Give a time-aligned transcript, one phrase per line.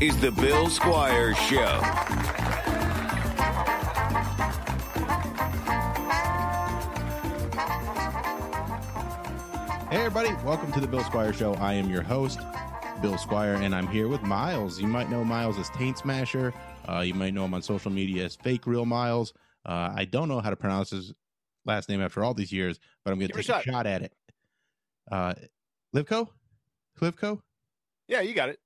[0.00, 1.80] Is the Bill Squire Show.
[9.90, 11.54] Hey, everybody, welcome to the Bill Squire Show.
[11.54, 12.40] I am your host,
[13.02, 14.80] Bill Squire, and I'm here with Miles.
[14.80, 16.52] You might know Miles as Taint Smasher.
[16.88, 19.32] Uh, you might know him on social media as Fake Real Miles.
[19.64, 21.12] Uh, I don't know how to pronounce his
[21.66, 23.62] last name after all these years, but I'm going to Give take it a a
[23.62, 23.72] shot.
[23.72, 24.12] shot at it.
[25.12, 25.34] Uh,
[25.94, 26.28] Hlivko?
[27.00, 27.40] Hlivko?
[28.08, 28.58] Yeah, you got it.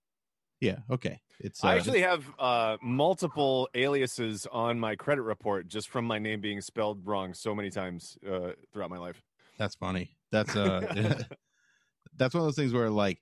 [0.61, 1.21] Yeah, okay.
[1.41, 6.19] It's uh, I actually have uh, multiple aliases on my credit report just from my
[6.19, 9.23] name being spelled wrong so many times uh, throughout my life.
[9.59, 10.17] That's funny.
[10.31, 10.81] That's uh
[12.17, 13.19] that's one of those things where like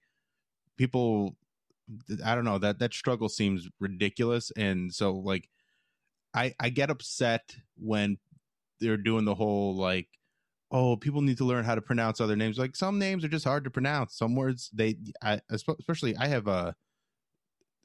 [0.77, 1.37] people
[2.25, 5.49] I don't know, that that struggle seems ridiculous and so like
[6.35, 8.19] I I get upset when
[8.81, 10.09] they're doing the whole like
[10.71, 13.45] oh people need to learn how to pronounce other names like some names are just
[13.45, 16.75] hard to pronounce some words they I especially I have a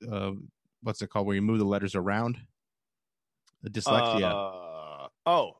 [0.09, 0.31] uh
[0.83, 2.37] what's it called where you move the letters around
[3.63, 5.57] the dyslexia Uh, oh,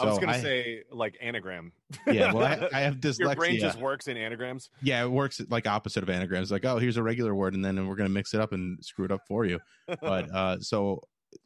[0.00, 1.72] I was going to say like anagram.
[2.06, 4.70] yeah well I, I have dyslexia Your brain just works in anagrams.
[4.82, 6.52] Yeah, it works like opposite of anagrams.
[6.52, 9.04] Like, oh, here's a regular word, and then we're gonna mix it up and screw
[9.06, 9.58] it up for you.
[10.00, 11.02] But uh, so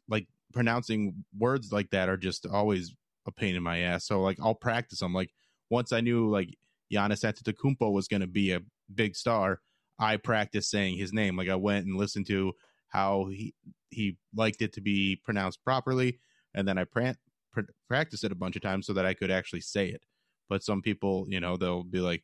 [0.07, 2.93] like pronouncing words like that are just always
[3.25, 4.05] a pain in my ass.
[4.05, 5.13] So like I'll practice them.
[5.13, 5.31] Like
[5.71, 6.55] once I knew like
[6.93, 8.61] Giannis Antetokounmpo was gonna be a
[8.93, 9.61] big star,
[9.99, 11.35] I practiced saying his name.
[11.37, 12.53] Like I went and listened to
[12.89, 13.53] how he
[13.89, 16.19] he liked it to be pronounced properly,
[16.53, 17.15] and then I pra-
[17.51, 20.01] pr- practiced it a bunch of times so that I could actually say it.
[20.49, 22.23] But some people, you know, they'll be like,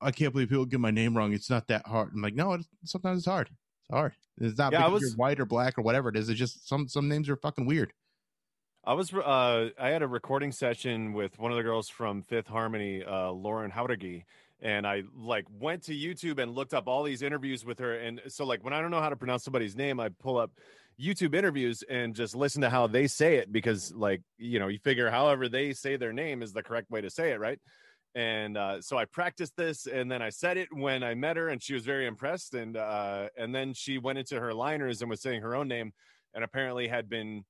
[0.00, 1.32] I can't believe people get my name wrong.
[1.32, 2.10] It's not that hard.
[2.14, 3.48] I'm like, no, it's, sometimes it's hard.
[3.48, 4.12] It's hard.
[4.38, 6.28] It's not Yeah, because was- you're white or black or whatever it is.
[6.28, 7.92] It's just some some names are fucking weird.
[8.84, 12.48] I was uh I had a recording session with one of the girls from Fifth
[12.48, 14.24] Harmony, uh Lauren Jauregui,
[14.62, 18.20] and I like went to YouTube and looked up all these interviews with her and
[18.28, 20.52] so like when I don't know how to pronounce somebody's name, I pull up
[21.00, 24.78] YouTube interviews and just listen to how they say it because like, you know, you
[24.78, 27.58] figure however they say their name is the correct way to say it, right?
[28.14, 31.48] And uh, so I practiced this, and then I said it when I met her,
[31.48, 32.52] and she was very impressed.
[32.52, 35.92] And uh, and then she went into her liners and was saying her own name,
[36.34, 37.44] and apparently had been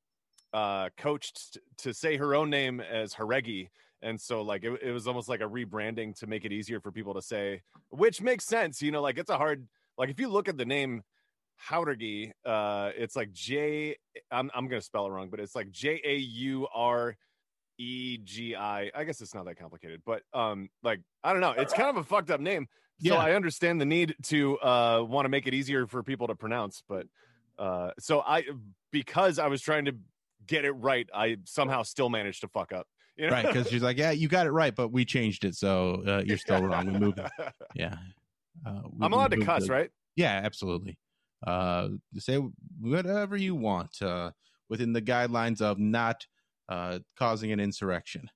[0.53, 3.71] uh coached to say her own name as Haregi
[4.03, 6.91] and so like it, it was almost like a rebranding to make it easier for
[6.93, 9.67] people to say which makes sense you know like it's a hard
[9.99, 11.03] like if you look at the name
[11.69, 13.97] Jauregui uh it's like J
[14.31, 17.17] I'm I'm going to spell it wrong but it's like J A U R
[17.79, 21.53] E G I I guess it's not that complicated but um like I don't know
[21.53, 22.67] it's kind of a fucked up name
[23.01, 23.17] so Yeah.
[23.17, 26.83] I understand the need to uh want to make it easier for people to pronounce
[26.89, 27.07] but
[27.59, 28.45] uh so I
[28.91, 29.95] because I was trying to
[30.47, 32.87] get it right, I somehow still managed to fuck up.
[33.17, 33.33] You know?
[33.33, 33.47] Right.
[33.47, 35.55] Because she's like, yeah, you got it right, but we changed it.
[35.55, 36.87] So uh, you're still wrong.
[36.93, 37.21] We moved.
[37.75, 37.97] Yeah.
[38.67, 39.71] Uh, we- I'm allowed to cuss, it.
[39.71, 39.91] right?
[40.17, 40.99] Yeah, absolutely.
[41.47, 42.37] Uh, say
[42.81, 44.31] whatever you want uh,
[44.69, 46.27] within the guidelines of not
[46.69, 48.28] uh, causing an insurrection.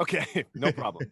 [0.00, 1.08] Okay, no problem.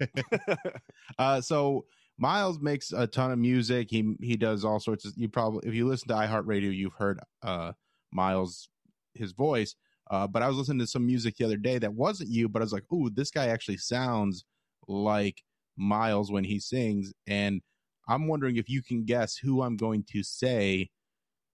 [1.19, 1.85] uh, so
[2.19, 3.89] Miles makes a ton of music.
[3.91, 5.13] He he does all sorts of.
[5.17, 7.73] You probably if you listen to iHeartRadio, you've heard uh,
[8.13, 8.69] Miles
[9.15, 9.75] his voice.
[10.11, 12.63] Uh, but I was listening to some music the other day that wasn't you, but
[12.63, 14.45] I was like, "Ooh, this guy actually sounds
[14.87, 15.43] like
[15.77, 17.61] Miles when he sings." And
[18.09, 20.89] I'm wondering if you can guess who I'm going to say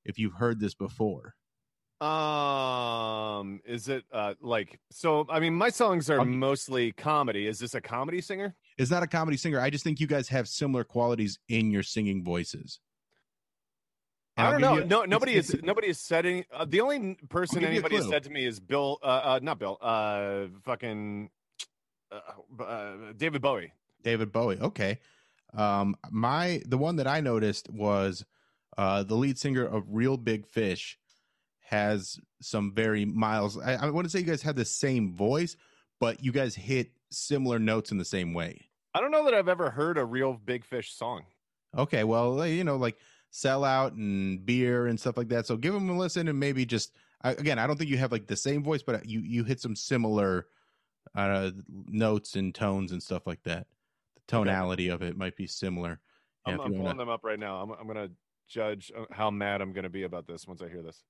[0.04, 1.34] if you've heard this before.
[2.00, 5.26] um, is it uh like so?
[5.28, 7.46] I mean, my songs are I'll- mostly comedy.
[7.46, 8.54] Is this a comedy singer?
[8.78, 9.60] It's not a comedy singer.
[9.60, 12.80] I just think you guys have similar qualities in your singing voices.
[14.36, 14.78] I don't know.
[14.78, 16.44] you- no, nobody is nobody is setting.
[16.52, 18.98] Uh, the only person give you a anybody has said to me is Bill.
[19.02, 19.78] Uh, uh not Bill.
[19.80, 21.30] Uh, fucking
[22.10, 23.72] uh, uh, David Bowie.
[24.02, 24.58] David Bowie.
[24.60, 24.98] Okay.
[25.54, 28.24] Um, my the one that I noticed was
[28.76, 30.98] uh, the lead singer of Reel Big Fish
[31.66, 33.58] has some very miles.
[33.58, 35.56] I, I want to say you guys have the same voice,
[36.00, 38.60] but you guys hit similar notes in the same way.
[38.94, 41.24] I don't know that I've ever heard a Reel Big Fish song.
[41.76, 42.96] Okay, well, you know, like
[43.34, 45.44] sell out and beer and stuff like that.
[45.44, 46.94] So give them a listen and maybe just
[47.24, 49.74] again, I don't think you have like the same voice, but you you hit some
[49.74, 50.46] similar
[51.16, 51.50] uh
[51.88, 53.66] notes and tones and stuff like that.
[54.14, 56.00] The tonality of it might be similar.
[56.46, 57.56] Yeah, I'm, I'm pulling them up right now.
[57.56, 58.10] I'm, I'm gonna
[58.46, 61.02] judge uh, how mad I'm gonna be about this once I hear this.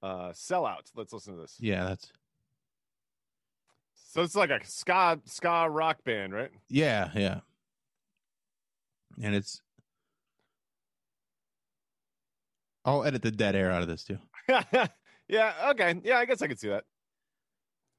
[0.00, 0.92] Uh, sellout.
[0.94, 1.56] Let's listen to this.
[1.58, 2.12] yeah, that's
[3.96, 6.52] So it's like a ska ska rock band, right?
[6.68, 7.40] yeah, yeah.
[9.20, 9.60] And it's
[12.84, 14.18] I'll edit the dead air out of this too.
[15.28, 15.52] yeah.
[15.70, 16.00] Okay.
[16.04, 16.18] Yeah.
[16.18, 16.84] I guess I could see that.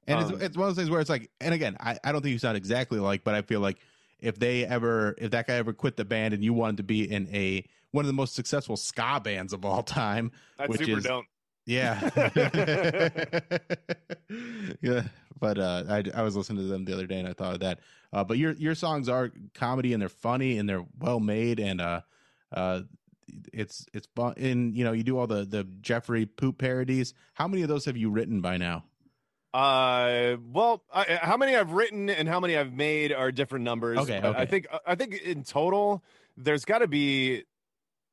[0.06, 2.12] And Um, it's it's one of those things where it's like, and again, I, I
[2.12, 3.78] don't think you sound exactly like, but I feel like
[4.20, 7.10] if they ever, if that guy ever quit the band and you wanted to be
[7.10, 10.98] in a one of the most successful ska bands of all time, That's Which super
[10.98, 11.26] is- don't.
[11.66, 12.10] yeah,
[14.82, 15.02] yeah.
[15.40, 17.60] But uh, I I was listening to them the other day and I thought of
[17.60, 17.80] that.
[18.12, 21.80] Uh, but your your songs are comedy and they're funny and they're well made and
[21.80, 22.00] uh
[22.52, 22.80] uh
[23.52, 27.14] it's it's fun and you know you do all the the Jeffrey poop parodies.
[27.34, 28.84] How many of those have you written by now?
[29.52, 33.98] Uh, well, I, how many I've written and how many I've made are different numbers.
[33.98, 36.02] Okay, but I think I think in total
[36.36, 37.44] there's got to be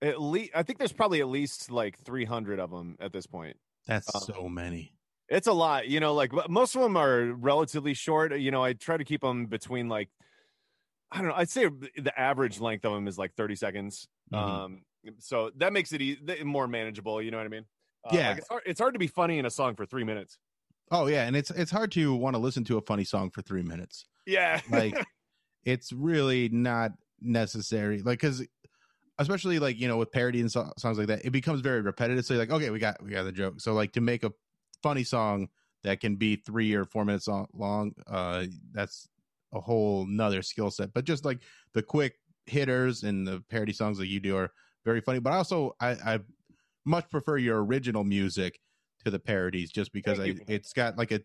[0.04, 0.52] at least.
[0.54, 3.58] I think there's probably at least like 300 of them at this point.
[3.88, 4.94] That's Um, so many.
[5.30, 6.14] It's a lot, you know.
[6.14, 8.38] Like most of them are relatively short.
[8.38, 10.10] You know, I try to keep them between like
[11.12, 11.36] I don't know.
[11.36, 11.68] I'd say
[11.98, 14.08] the average length of them is like 30 seconds.
[14.32, 14.38] Mhm.
[14.38, 14.82] Um,
[15.20, 17.22] so that makes it e- more manageable.
[17.22, 17.66] You know what I mean?
[18.06, 18.30] Uh, Yeah.
[18.30, 18.64] like it's hard.
[18.66, 20.38] It's hard to be funny in a song for three minutes.
[20.92, 23.42] Oh yeah, and it's it's hard to want to listen to a funny song for
[23.42, 24.06] three minutes.
[24.26, 24.96] Yeah, Like
[25.64, 28.02] it's really not necessary.
[28.02, 28.46] Like because
[29.20, 32.26] especially like you know with parody and so- songs like that, it becomes very repetitive.
[32.26, 33.60] So you're like, okay, we got we got the joke.
[33.62, 34.32] So like to make a
[34.84, 35.50] funny song
[35.84, 39.08] that can be three or four minutes long, uh, that's
[39.54, 40.94] a whole nother skill set.
[40.94, 41.40] But just like
[41.74, 42.16] the quick
[42.46, 44.52] hitters and the parody songs that you do are
[44.86, 45.20] very funny.
[45.20, 46.20] But also I, I
[46.86, 48.60] much prefer your original music
[49.06, 51.22] to the parodies just because I, it's got like a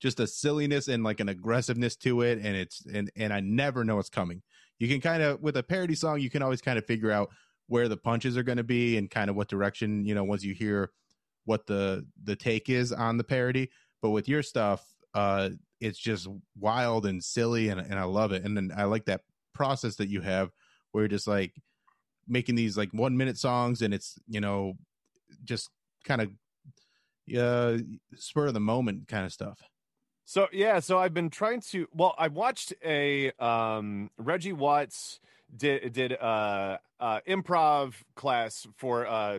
[0.00, 3.84] just a silliness and like an aggressiveness to it and it's and and I never
[3.84, 4.42] know what's coming.
[4.78, 7.30] You can kind of with a parody song you can always kind of figure out
[7.66, 10.42] where the punches are going to be and kind of what direction, you know, once
[10.42, 10.90] you hear
[11.44, 13.70] what the the take is on the parody.
[14.02, 14.84] But with your stuff,
[15.14, 16.28] uh it's just
[16.58, 18.44] wild and silly and and I love it.
[18.44, 19.22] And then I like that
[19.54, 20.50] process that you have
[20.92, 21.54] where you're just like
[22.28, 24.74] making these like 1 minute songs and it's, you know,
[25.44, 25.70] just
[26.04, 26.30] kind of
[27.36, 27.78] uh
[28.14, 29.60] spur of the moment kind of stuff.
[30.28, 31.88] So yeah, so I've been trying to.
[31.90, 35.20] Well, I watched a um, Reggie Watts
[35.56, 39.38] did did uh, uh, improv class for uh,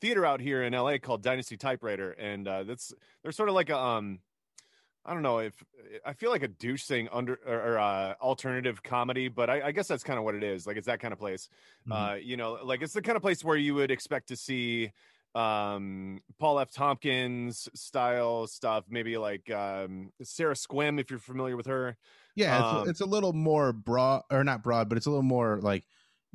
[0.00, 2.94] theater out here in LA called Dynasty Typewriter, and uh, that's
[3.24, 4.20] they're sort of like a um,
[5.08, 5.62] I don't know if
[6.04, 9.72] I feel like a douche saying under or, or uh, alternative comedy, but I, I
[9.72, 10.66] guess that's kind of what it is.
[10.66, 11.48] Like it's that kind of place.
[11.86, 12.10] Mhm.
[12.12, 14.92] Uh, you know, like it's the kind of place where you would expect to see
[15.34, 16.70] um Paul F.
[16.70, 21.96] Tompkins style stuff, maybe like um Sarah Squirm if you're familiar with her.
[22.34, 25.10] Yeah, it's, Um, a, it's a little more broad, or not broad, but it's a
[25.10, 25.86] little more like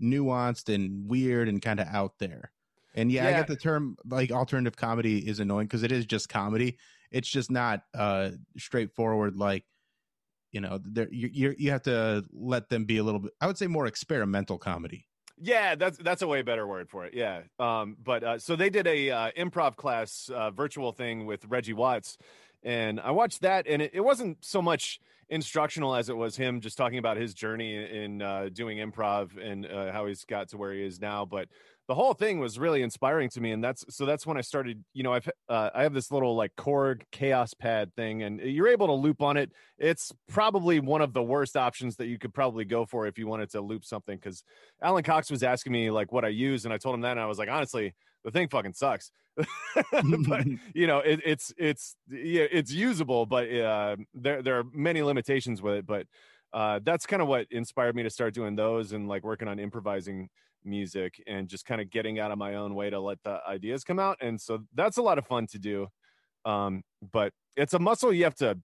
[0.01, 2.51] nuanced and weird and kind of out there.
[2.93, 6.29] And yeah, I get the term like alternative comedy is annoying because it is just
[6.29, 6.77] comedy.
[7.13, 9.37] It's just not uh straightforward.
[9.37, 9.63] Like
[10.51, 13.31] you know, there you you have to let them be a little bit.
[13.39, 15.07] I would say more experimental comedy.
[15.41, 17.13] Yeah, that's that's a way better word for it.
[17.13, 17.41] Yeah.
[17.59, 21.73] Um but uh so they did a uh, improv class uh virtual thing with Reggie
[21.73, 22.17] Watts
[22.63, 26.61] and I watched that and it, it wasn't so much instructional as it was him
[26.61, 30.57] just talking about his journey in uh doing improv and uh, how he's got to
[30.57, 31.47] where he is now but
[31.87, 34.83] the whole thing was really inspiring to me and that's so that's when i started
[34.93, 38.67] you know i've uh, i have this little like Korg Kaoss Pad thing and you're
[38.67, 39.51] able to loop on it.
[39.77, 43.27] It's probably one of the worst options that you could probably go for if you
[43.27, 44.43] wanted to loop something because
[44.81, 47.19] alan cox was asking me like what i use and i told him that and
[47.19, 47.93] i was like honestly
[48.23, 49.11] the thing fucking sucks.
[50.27, 55.01] But you know it, it's it's yeah it's usable but uh there there are many
[55.01, 56.05] limitations with it but
[56.53, 59.59] uh that's kind of what inspired me to start doing those and like working on
[59.59, 60.29] improvising
[60.63, 63.83] music and just kind of getting out of my own way to let the ideas
[63.83, 65.87] come out and so that's a lot of fun to do.
[66.45, 68.59] Um but it's a muscle you have to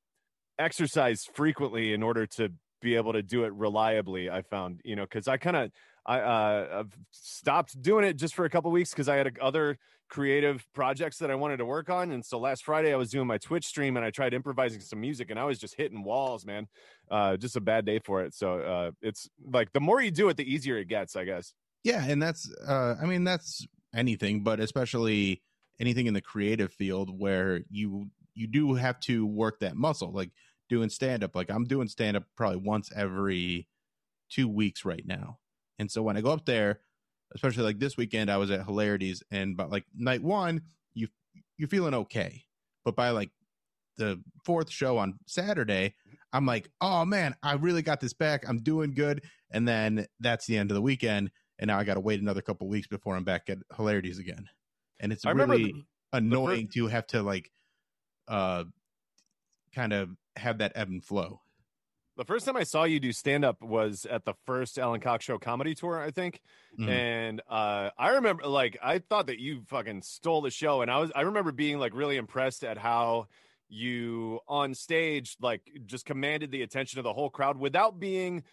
[0.60, 2.50] exercise frequently in order to
[2.82, 5.72] be able to do it reliably i found you know because i kind of
[6.10, 9.78] i uh i've stopped doing it just for a couple weeks because i had other
[10.10, 13.28] creative projects that i wanted to work on and so last friday i was doing
[13.28, 16.46] my twitch stream and i tried improvising some music and i was just hitting walls
[16.46, 16.68] man
[17.12, 20.30] uh just a bad day for it so uh it's like the more you do
[20.30, 24.44] it the easier it gets i guess Yeah, and that's uh I mean that's anything,
[24.44, 25.42] but especially
[25.80, 30.12] anything in the creative field where you you do have to work that muscle.
[30.12, 30.32] Like
[30.70, 33.68] doing stand up, like I'm doing stand up probably once every
[34.30, 35.40] 2 weeks right now.
[35.80, 36.82] And so when I go up there,
[37.34, 40.62] especially like this weekend I was at Hilarities and but like night 1,
[40.94, 41.08] you
[41.58, 42.44] you're feeling okay.
[42.86, 43.32] But by like
[43.98, 45.96] the fourth show on Saturday,
[46.34, 48.48] I'm like, oh man, I really got this back.
[48.48, 49.24] I'm doing good.
[49.52, 51.32] And then that's the end of the weekend.
[51.58, 54.48] And now I got to wait another couple weeks before I'm back at hilarities again.
[55.00, 57.52] And it's I really the- annoying to have to like,
[58.28, 58.66] uh,
[59.74, 61.42] kind of have that ebb and flow.
[62.20, 65.24] The first time I saw you do stand up was at the first Alan Cox
[65.24, 66.42] Show comedy tour, I think.
[66.78, 66.90] Mhm.
[66.90, 70.98] And uh, I remember, like, I thought that you fucking stole the show, and I
[71.00, 73.28] was, I remember being like really impressed at how
[73.70, 78.44] you on stage like just commanded the attention of the whole crowd without being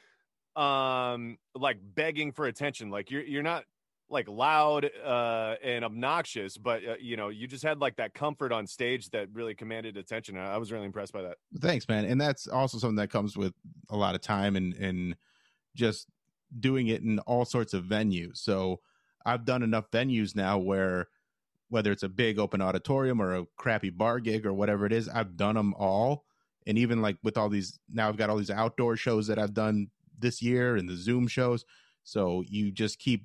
[0.55, 3.65] um like begging for attention like you're you're not
[4.09, 8.53] like loud uh and obnoxious but uh, you know you just had like that comfort
[8.53, 12.05] on stage that really commanded attention i was really impressed by that Thanks, man.
[12.05, 13.55] And that's also something that comes with
[13.91, 15.17] a lot of time and and
[15.75, 16.09] just
[16.61, 18.39] doing it in all sorts of venues.
[18.39, 18.81] So
[19.25, 21.09] I've done enough venues now where
[21.69, 25.09] whether it's a big open auditorium or a crappy bar gig or whatever it is,
[25.09, 26.25] I've done them all.
[26.67, 29.55] And even like with all these now I've got all these outdoor shows that I've
[29.55, 31.65] done this year and the Zoom shows.
[32.05, 33.25] So you just keep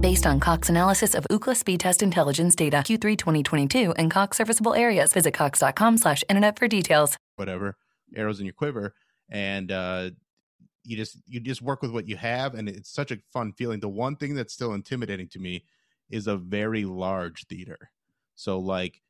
[0.00, 4.74] Based on Cox analysis of Ookla speed test intelligence data Q3 2022 and Cox serviceable
[4.74, 7.16] areas, visit cox.com slash internet for details.
[7.34, 7.76] whatever
[8.14, 8.94] arrows in your quiver
[9.28, 10.08] and uh
[10.84, 13.80] you just you just work with what you have and it's such a fun feeling.
[13.80, 15.64] The one thing that's still intimidating to me
[16.10, 17.90] is a very large theater.
[18.36, 19.02] So like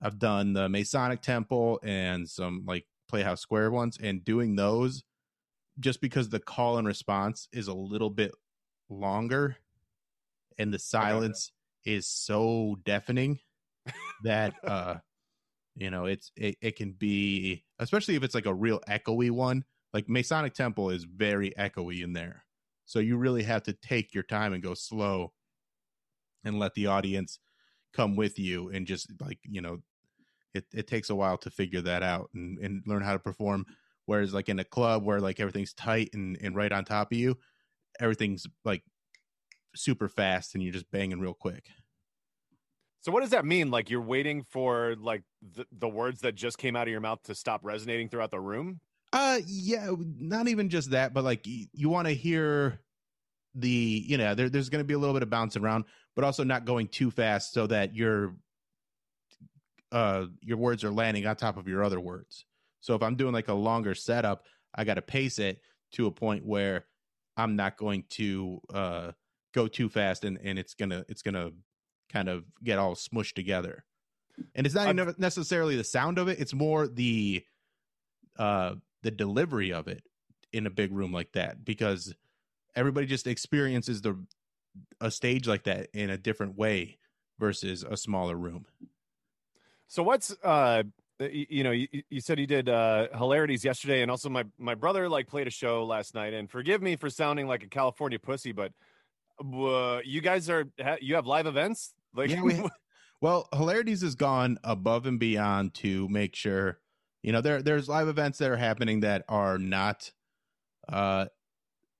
[0.00, 5.02] i've done the masonic temple and some like playhouse square ones and doing those
[5.80, 8.32] just because the call and response is a little bit
[8.88, 9.56] longer
[10.58, 11.52] and the silence
[11.84, 13.38] is so deafening
[14.24, 14.96] that uh
[15.76, 19.64] you know it's it, it can be especially if it's like a real echoey one
[19.92, 22.44] like masonic temple is very echoey in there.
[22.84, 25.32] So you really have to take your time and go slow
[26.44, 27.38] and let the audience
[27.92, 29.78] come with you and just like you know
[30.54, 33.66] it, it takes a while to figure that out and, and learn how to perform.
[34.06, 37.18] Whereas like in a club where like everything's tight and, and right on top of
[37.18, 37.36] you
[38.00, 38.82] everything's like
[39.74, 41.64] super fast and you're just banging real quick.
[43.00, 43.70] So what does that mean?
[43.70, 45.22] Like you're waiting for like
[45.54, 48.40] the, the words that just came out of your mouth to stop resonating throughout the
[48.40, 48.80] room?
[49.12, 52.80] Uh, yeah, not even just that, but like you, you want to hear
[53.54, 55.84] the, you know, there, there's going to be a little bit of bounce around,
[56.14, 58.34] but also not going too fast so that your,
[59.92, 62.44] uh, your words are landing on top of your other words.
[62.80, 64.44] So if I'm doing like a longer setup,
[64.74, 65.60] I got to pace it
[65.92, 66.84] to a point where
[67.36, 69.12] I'm not going to, uh,
[69.54, 71.50] go too fast and, and it's gonna, it's gonna
[72.10, 73.84] kind of get all smushed together.
[74.54, 77.44] And it's not even necessarily the sound of it; it's more the,
[78.38, 80.04] uh, the delivery of it
[80.52, 82.14] in a big room like that because
[82.74, 84.16] everybody just experiences the
[85.00, 86.98] a stage like that in a different way
[87.38, 88.66] versus a smaller room.
[89.88, 90.82] So what's uh
[91.18, 94.74] y- you know you, you said you did uh hilarities yesterday and also my my
[94.74, 98.18] brother like played a show last night and forgive me for sounding like a California
[98.18, 98.72] pussy but
[99.40, 100.64] uh, you guys are
[101.00, 102.68] you have live events like Yeah, we-
[103.20, 106.78] Well, Hilarities has gone above and beyond to make sure,
[107.22, 110.12] you know, there there's live events that are happening that are not
[110.88, 111.26] uh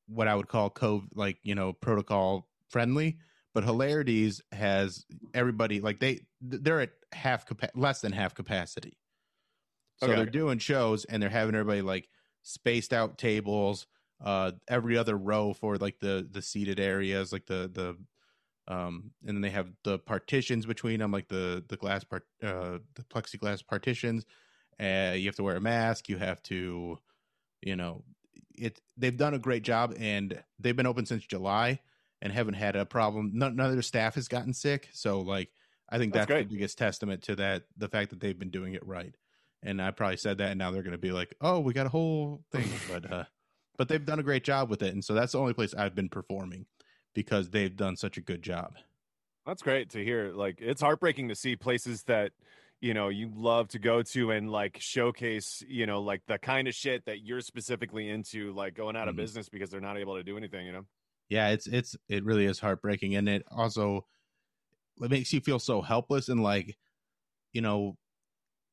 [0.07, 3.19] what I would call cove like, you know, protocol friendly,
[3.53, 5.05] but Hilarities has
[5.35, 8.97] everybody like they they're at half capa- less than half capacity.
[9.99, 10.17] So Okay.
[10.17, 12.09] they're doing shows and they're having everybody like
[12.43, 13.87] spaced out tables,
[14.25, 17.97] uh every other row for like the the seated areas, like the the
[18.73, 22.79] um and then they have the partitions between them like the the glass part uh
[22.95, 24.25] the plexiglass partitions.
[24.81, 26.99] Uh you have to wear a mask you have to
[27.63, 28.05] you know
[28.57, 31.81] it they've done a great job and they've been open since july
[32.21, 33.31] and haven't had a problem.
[33.35, 35.51] None, none of their staff has gotten sick so like
[35.89, 36.49] i think That's that's, great.
[36.49, 39.15] the biggest testament to that the fact that they've been doing it right.
[39.63, 41.87] And i probably said that and now they're going to be like oh we got
[41.87, 43.25] a whole thing but uh
[43.79, 45.95] but they've done a great job with it and so that's the only place i've
[45.95, 46.67] been performing
[47.15, 48.77] because they've done such a good job
[49.47, 50.33] That's great to hear.
[50.33, 52.33] Like it's heartbreaking to see places that
[52.81, 56.69] you know you love to go to and like showcase, you know, like the kind
[56.69, 59.17] of shit that you're specifically into, like going out of Mhm.
[59.17, 60.67] business because they're not able to do anything.
[60.67, 60.85] You know.
[61.29, 64.07] yeah it's it's it really is heartbreaking and it also
[65.03, 66.79] it makes you feel so helpless and like
[67.53, 67.97] you know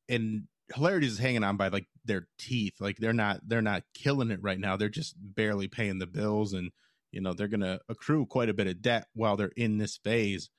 [0.08, 2.80] and hilarity is hanging on by like their teeth.
[2.80, 4.76] Like they're not they're not killing it right now.
[4.76, 6.72] They're just barely paying the bills, and
[7.12, 10.50] you know they're gonna accrue quite a bit of debt while they're in this phase.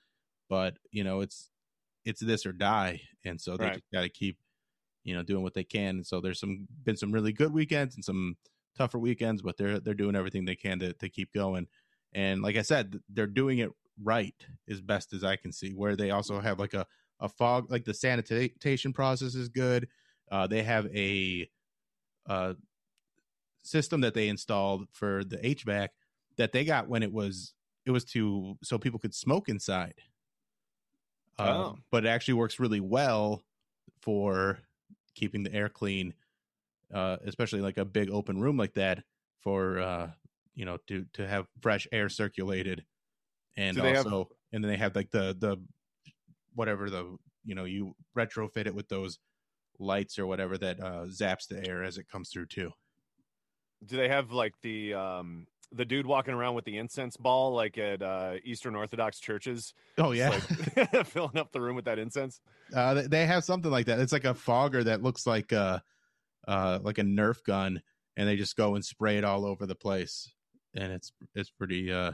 [0.49, 1.51] But you know it's
[2.05, 3.71] it's this or die, and so they Right.
[3.71, 4.39] just got to keep
[5.03, 5.97] you know doing what they can.
[5.97, 8.37] And so there's some been some really good weekends and some
[8.77, 11.67] tougher weekends, but they're they're doing everything they can to to keep going.
[12.13, 13.71] And like I said, they're doing it
[14.01, 14.35] right
[14.69, 15.71] as best as I can see.
[15.73, 16.85] Where they also have like a
[17.19, 19.87] a fog, like the sanitation process is good.
[20.31, 21.49] Uh, they have a
[22.27, 22.53] uh,
[23.63, 25.89] system that they installed for the HVAC
[26.37, 27.53] that they got when it was
[27.85, 29.95] it was to so people could smoke inside.
[31.39, 31.77] Uh, Oh.
[31.91, 33.43] But it actually works really well
[34.01, 34.59] for
[35.15, 36.13] keeping the air clean,
[36.93, 39.03] uh, especially like a big open room like that
[39.39, 40.11] for uh,
[40.55, 42.85] you know to to have fresh air circulated,
[43.55, 45.57] and they have- also and then they have like the the
[46.57, 49.19] whatever the you know you retrofit it with those
[49.79, 52.71] lights or whatever that uh, zaps the air as it comes through too.
[53.85, 57.77] Do they have like the um the dude walking around with the incense ball like
[57.77, 59.73] at uh Eastern Orthodox churches?
[59.99, 60.29] Oh yeah,
[60.75, 62.41] like, filling up the room with that incense.
[62.75, 63.99] uh, they- have something like that.
[63.99, 65.83] It's like a fogger that looks like a
[66.47, 67.81] uh, like a Nerf gun,
[68.15, 70.33] and they just go and spray it all over the place,
[70.75, 72.13] and it's it's pretty uh,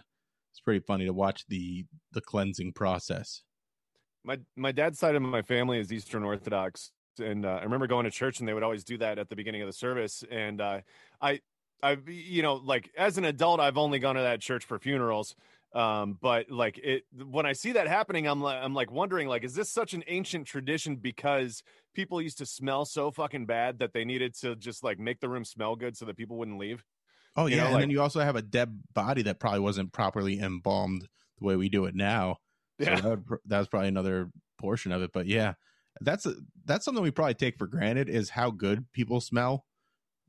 [0.52, 3.44] it's pretty funny to watch the the cleansing process.
[4.24, 8.06] My my dad's side of my family is Eastern Orthodox, and uh, I remember going
[8.06, 10.24] to church, and they would always do that at the beginning of the service.
[10.32, 10.82] And uh,
[11.22, 11.42] I,
[11.82, 15.36] I, you know, like as an adult, I've only gone to that church for funerals.
[15.74, 19.44] Um, but like it, when I see that happening, I'm like, I'm like wondering, like,
[19.44, 21.63] is this such an ancient tradition because
[21.96, 25.27] people used to smell so fucking bad that they needed to just like make the
[25.30, 26.84] room smell good so that people wouldn't leave?
[27.36, 29.62] Oh You yeah, know, and like- then you also have a dead body that probably
[29.62, 31.08] wasn't properly embalmed
[31.39, 32.38] the way we do it now.
[32.84, 35.12] So that, would, that was probably another portion of it.
[35.13, 35.56] But yeah,
[36.02, 36.36] that's a,
[36.66, 39.66] that's something we probably take for granted is how good people smell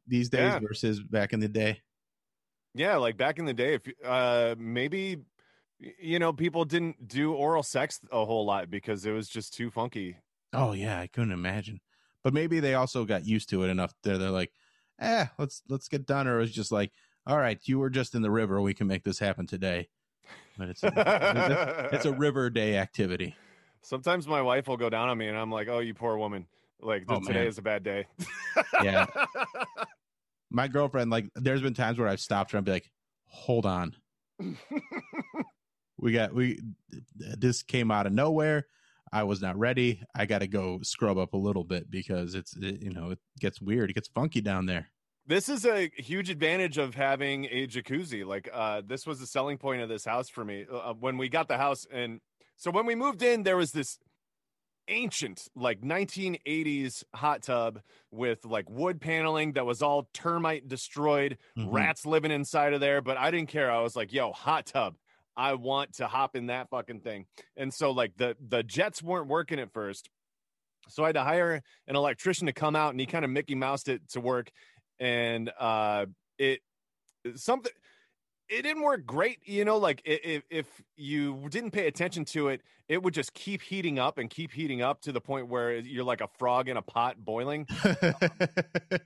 [0.06, 0.60] these days Yeah.
[0.60, 1.82] versus back in the day.
[2.74, 5.24] Yeah, like back in the day, if uh maybe
[5.78, 9.70] you know people didn't do oral sex a whole lot because it was just too
[9.70, 10.18] funky.
[10.52, 11.80] Oh yeah, I couldn't imagine.
[12.22, 13.94] But maybe they also got used to it enough.
[14.02, 14.52] They're they're like,
[14.98, 16.26] eh, let's let's get done.
[16.28, 16.92] Or it was just like,
[17.26, 18.60] all right, you were just in the river.
[18.60, 19.88] We can make this happen today.
[20.58, 23.34] But it's a, it's a river day activity.
[23.82, 26.46] Sometimes my wife will go down on me, and I'm like, "Oh, you poor woman!
[26.80, 27.46] Like Oh, today man.
[27.48, 28.06] is a bad day."
[28.82, 29.06] Yeah.
[30.50, 32.88] My girlfriend, like, there's been times where I've stopped her and be like,
[33.24, 33.96] hold on,
[35.98, 36.60] we got we
[37.14, 38.66] this came out of nowhere.
[39.12, 40.02] I was not ready.
[40.14, 43.18] I got to go scrub up a little bit because it's it, you know it
[43.40, 43.90] gets weird.
[43.90, 44.88] It gets funky down there.
[45.26, 48.24] This is a huge advantage of having a jacuzzi.
[48.26, 51.28] Like, uh, this was the selling point of this house for me uh, when we
[51.28, 51.86] got the house.
[51.90, 52.20] And
[52.56, 53.98] so when we moved in, there was this
[54.88, 61.72] ancient, like 1980s hot tub with like wood paneling that was all termite destroyed, Mhm.
[61.72, 63.00] rats living inside of there.
[63.00, 63.70] But I didn't care.
[63.70, 64.96] I was like, yo, hot tub.
[65.36, 67.26] I want to hop in that fucking thing.
[67.56, 70.10] And so like the the jets weren't working at first.
[70.88, 73.54] So I had to hire an electrician to come out and he kind of Mickey
[73.54, 74.50] Moused it to work.
[75.04, 76.06] And uh
[76.38, 76.60] it
[77.36, 77.72] something
[78.48, 82.60] it didn't work great, you know, like if if you didn't pay attention to it,
[82.88, 86.04] it would just keep heating up and keep heating up to the point where you're
[86.04, 87.66] like a frog in a pot boiling.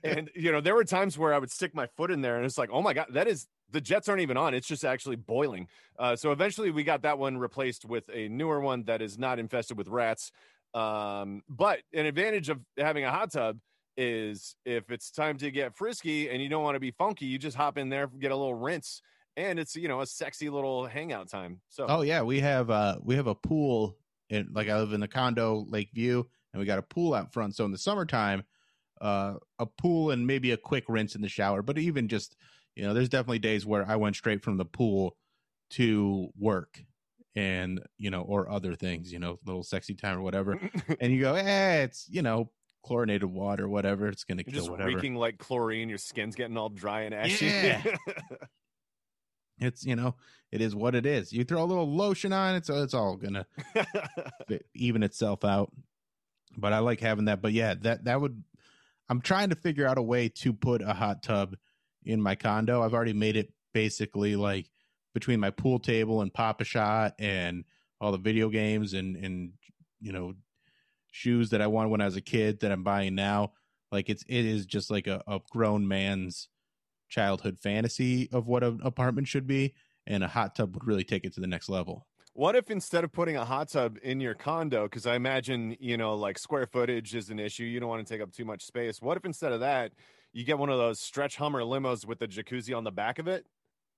[0.03, 2.45] And you know, there were times where I would stick my foot in there and
[2.45, 4.53] it's like, oh my god, that is the jets aren't even on.
[4.53, 5.67] It's just actually boiling.
[5.97, 9.39] Uh, so eventually, we got that one replaced with a newer one that is not
[9.39, 10.31] infested with rats.
[10.73, 13.57] Um, but an advantage of having a hot tub
[13.99, 17.37] is if it's time to get frisky and you don't want to be funky, you
[17.37, 19.01] just hop in there, get a little rinse,
[19.35, 21.59] and it's you know a sexy little hangout time.
[21.67, 23.97] So oh yeah, we have uh we have a pool
[24.29, 27.55] in like I live in the condo Lakeview, and we got a pool out front.
[27.55, 28.43] So in the summertime,
[29.01, 31.61] uh, a pool and maybe a quick rinse in the shower.
[31.61, 32.37] But even just
[32.75, 35.17] you know, there's definitely days where I went straight from the pool
[35.71, 36.81] to work
[37.35, 40.59] and you know or other things you know little sexy time or whatever
[40.99, 42.49] and you go eh it's you know
[42.83, 45.89] chlorinated water whatever it's gonna You're kill just whatever reeking like chlorine.
[45.89, 47.45] Your skin's getting all dry and ashy.
[47.45, 47.83] Yeah.
[49.59, 50.15] it's you know
[50.51, 53.17] it is what it is you throw a little lotion on it, so it's all
[53.17, 53.45] gonna
[54.73, 55.69] even itself out
[56.57, 58.41] but i like having that but yeah that that would
[59.09, 61.57] i'm trying to figure out a way to put a hot tub
[62.05, 64.69] in my condo i've already made it basically like
[65.13, 67.65] between my pool table and Pop-A-Shot and
[67.99, 69.51] all the video games and and
[69.99, 70.33] you know
[71.11, 73.51] shoes that i wanted when i was a kid that i'm buying now
[73.91, 76.49] like it's it is just like a, a grown man's
[77.09, 79.73] childhood fantasy of what an apartment should be
[80.05, 83.03] and a hot tub would really take it to the next level What if instead
[83.03, 86.67] of putting a hot tub in your condo, because I imagine, you know, like square
[86.67, 89.01] footage is an issue, you don't want to take up too much space.
[89.01, 89.91] What if instead of that,
[90.31, 93.27] you get one of those stretch Hummer limos with the jacuzzi on the back of
[93.27, 93.45] it?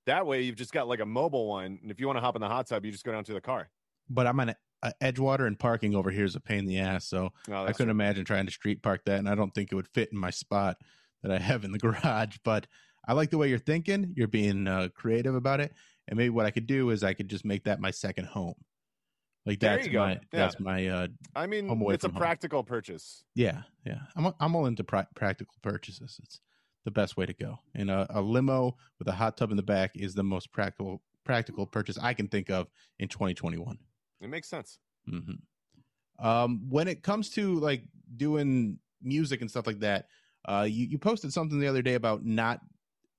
[0.08, 1.78] That way, you've just got like a mobile one.
[1.82, 3.34] And if you want to hop in the hot tub, you just go down to
[3.34, 3.70] the car.
[4.10, 7.06] But I'm on uh, Edgewater and parking over here is a pain in the ass.
[7.08, 7.92] So Oh, I couldn't true.
[7.92, 10.30] imagine trying to street park that, and I don't think it would fit in my
[10.32, 10.78] spot
[11.24, 12.38] that I have in the garage.
[12.44, 12.68] But
[13.08, 14.14] I like the way you're thinking.
[14.16, 15.74] You're being uh, creative about it,
[16.08, 18.56] and maybe what I could do is I could just make that my second home.
[19.46, 20.18] Like that's my Yeah.
[20.32, 22.16] that's my uh I mean, it's a home.
[22.18, 23.24] practical purchase.
[23.34, 24.02] yeah yeah.
[24.16, 26.20] I'm I'm all into pra- practical purchases.
[26.22, 26.40] It's
[26.86, 27.58] the best way to go.
[27.74, 31.02] And a, a limo with a hot tub in the back is the most practical
[31.24, 32.68] practical purchase I can think of
[33.00, 33.80] in 2021.
[34.22, 34.80] It makes sense.
[35.08, 35.34] hmm
[36.20, 37.84] Um, when it comes to like
[38.16, 40.08] doing music and stuff like that,
[40.46, 42.62] uh, you, you posted something the other day about not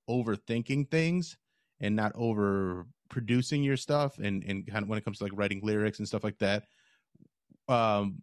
[0.09, 1.37] overthinking things
[1.79, 5.33] and not over producing your stuff and, and kind of when it comes to like
[5.35, 6.63] writing lyrics and stuff like that.
[7.67, 8.21] Um,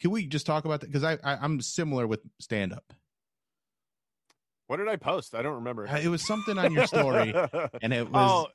[0.00, 0.86] can we just talk about that?
[0.86, 2.92] Because I, I I'm similar with stand up.
[4.66, 5.34] What did I post?
[5.34, 5.84] I don't remember.
[5.84, 7.34] It was something on your story,
[7.82, 8.46] and it was Oh,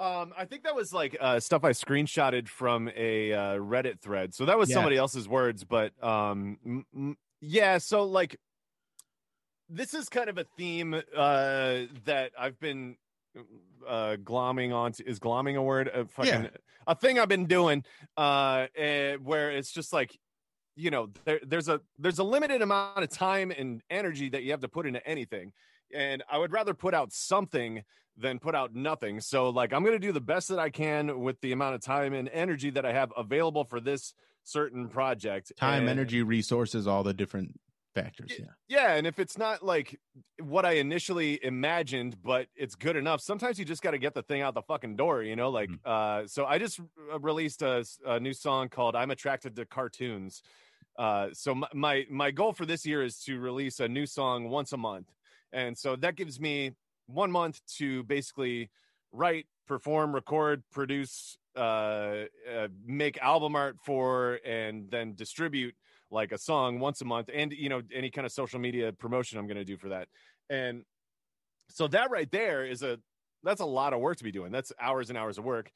[0.00, 4.34] um, I think that was like uh, stuff I screenshotted from a uh, Reddit thread.
[4.34, 4.76] So that was Yeah.
[4.76, 7.78] somebody else's words, but um, m- m- yeah.
[7.78, 8.36] So like,
[9.68, 11.00] this is kind of a theme uh,
[12.04, 12.96] that I've been
[13.86, 15.04] uh, glomming onto.
[15.04, 15.88] Is glomming a word?
[15.88, 16.48] A fucking Yeah.
[16.86, 17.84] a thing I've been doing,
[18.16, 20.18] uh, eh, where it's just like.
[20.76, 24.52] You know, there, there's a there's a limited amount of time and energy that you
[24.52, 25.52] have to put into anything,
[25.92, 27.82] and I would rather put out something
[28.16, 29.20] than put out nothing.
[29.20, 31.80] So like I'm going to do the best that I can with the amount of
[31.80, 35.52] time and energy that I have available for this certain project.
[35.56, 37.58] time, And- energy, resources, all the different
[37.94, 38.30] factors.
[38.38, 38.46] Yeah.
[38.68, 39.98] Yeah, and if it's not like
[40.40, 44.22] what I initially imagined, but it's good enough, sometimes you just got to get the
[44.22, 45.50] thing out the fucking door, you know?
[45.50, 45.78] Like Mhm.
[45.84, 46.80] uh so I just
[47.20, 47.84] released a,
[48.20, 50.42] new song called I'm Attracted to Cartoons.
[50.98, 54.48] Uh so my, my my goal for this year is to release a new song
[54.48, 55.08] once a month.
[55.52, 56.72] And so that gives me
[57.12, 58.70] 1 month to basically
[59.12, 65.74] write, perform, record, produce, uh, uh make album art for and then distribute
[66.10, 69.36] like a song once a month and you know any kind of social media promotion
[69.38, 70.08] i'm going to do for that.
[70.48, 70.84] And
[71.68, 72.98] so that right there is a
[73.42, 74.52] that's a lot of work to be doing.
[74.52, 75.72] That's hours and hours of work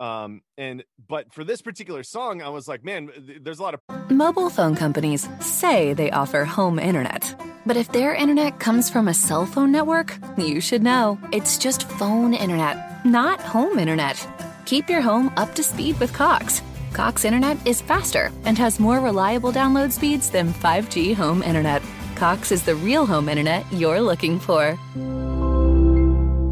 [0.00, 3.74] um and but for this particular song i was like man th- there's a lot
[3.74, 3.80] of
[4.10, 7.38] Mobile phone companies say they offer home internet.
[7.66, 11.18] But if their internet comes from a cell phone network, you should know.
[11.30, 14.26] It's just phone internet, not home internet.
[14.64, 16.62] Keep your home up to speed with Cox.
[16.94, 21.82] Cox internet is faster and has more reliable download speeds than 5G home internet.
[22.16, 24.78] Cox is the real home internet you're looking for.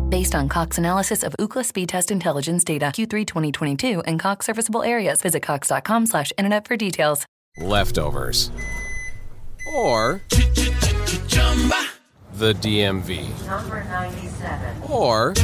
[0.09, 4.83] Based on Cox analysis of Ookla speed test intelligence data Q3 2022 and Cox serviceable
[4.83, 7.27] areas, visit cox.com slash internet for details.
[7.59, 8.51] leftovers,
[9.75, 10.21] or
[12.35, 14.83] the DMV, Number 97.
[14.91, 15.35] or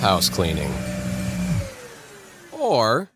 [0.00, 0.70] house cleaning,
[2.52, 3.08] or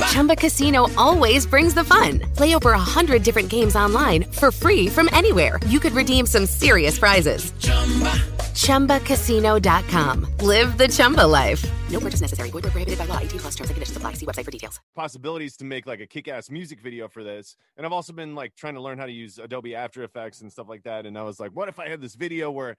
[0.00, 2.20] Chumba Casino always brings the fun.
[2.36, 5.58] Play over a hundred different games online for free from anywhere.
[5.66, 7.52] You could redeem some serious prizes.
[7.60, 8.12] Chumba.
[8.52, 10.26] ChumbaCasino.com.
[10.40, 11.64] Live the Chumba life.
[11.90, 12.50] No purchase necessary.
[12.50, 13.18] Void where prohibited by law.
[13.18, 14.12] 18 plus terms and conditions apply.
[14.14, 14.80] See website for details.
[14.94, 18.54] possibilities to make like a kick-ass music video for this and i've also been like
[18.54, 21.22] trying to learn how to use adobe after effects and stuff like that and i
[21.22, 22.76] was like what if i had this video where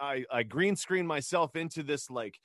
[0.00, 2.38] i i green screen myself into this like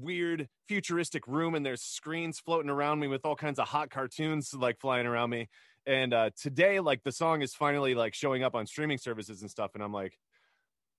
[0.00, 4.52] weird futuristic room and there's screens floating around me with all kinds of hot cartoons
[4.54, 5.48] like flying around me
[5.86, 9.50] and uh today like the song is finally like showing up on streaming services and
[9.50, 10.18] stuff and i'm like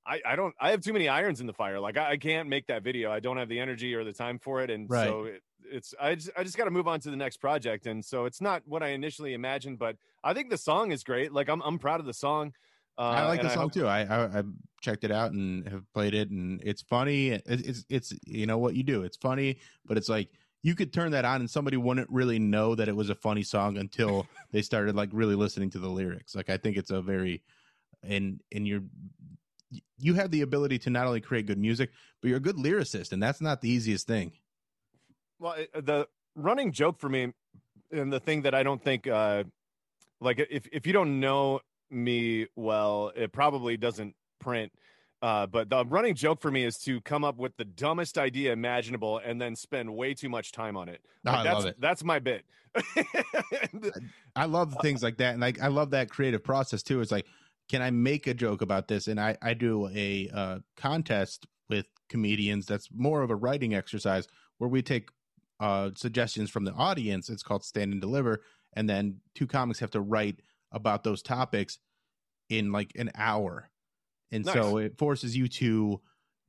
[0.08, 1.80] I, I don't I have too many irons in the fire.
[1.80, 3.12] Like I, I can't make that video.
[3.12, 4.70] I don't have the energy or the time for it.
[4.70, 5.08] And Right.
[5.08, 7.88] so it, it's I just I just got to move on to the next project.
[7.88, 11.34] And so it's not what I initially imagined, but I think the song is great.
[11.34, 12.54] Like I'm I'm proud of the song.
[12.98, 13.88] Uh, I like the song hope- too.
[13.88, 14.44] I, I I
[14.82, 17.30] checked it out and have played it, and it's funny.
[17.30, 19.04] It- It's it's you know what you do.
[19.04, 20.30] It's funny, but it's like
[20.64, 23.44] you could turn that on and somebody wouldn't really know that it was a funny
[23.44, 26.36] song until they started like really listening to the lyrics.
[26.36, 27.44] Like I think it's a very
[28.04, 28.82] and and you're
[30.00, 33.12] you have the ability to not only create good music, but you're a good lyricist,
[33.12, 34.32] and that's not the easiest thing.
[35.40, 37.34] Well, the running joke for me,
[37.92, 39.44] and the thing that I don't think, uh,
[40.22, 44.72] like if if you don't know me well, it probably doesn't print.
[45.22, 48.54] Uh, but the running joke for me is to come up with the dumbest idea
[48.54, 51.02] imaginable and then spend way too much time on it.
[51.26, 51.82] Oh, Like, I that's, love it.
[51.82, 52.46] That's my bit.
[54.36, 57.02] I love Uh, things like that, and like I love that creative process too.
[57.02, 57.26] It's like,
[57.70, 59.08] can I make a joke about this?
[59.08, 64.28] And I I do a uh, contest with comedians that's more of a writing exercise
[64.60, 65.10] where we take
[65.60, 67.30] uh, suggestions from the audience.
[67.30, 71.80] It's called Stand and Deliver, and then two comics have to write about those topics
[72.50, 73.70] in like an hour,
[74.32, 74.76] and Nice.
[74.76, 76.02] so it forces you to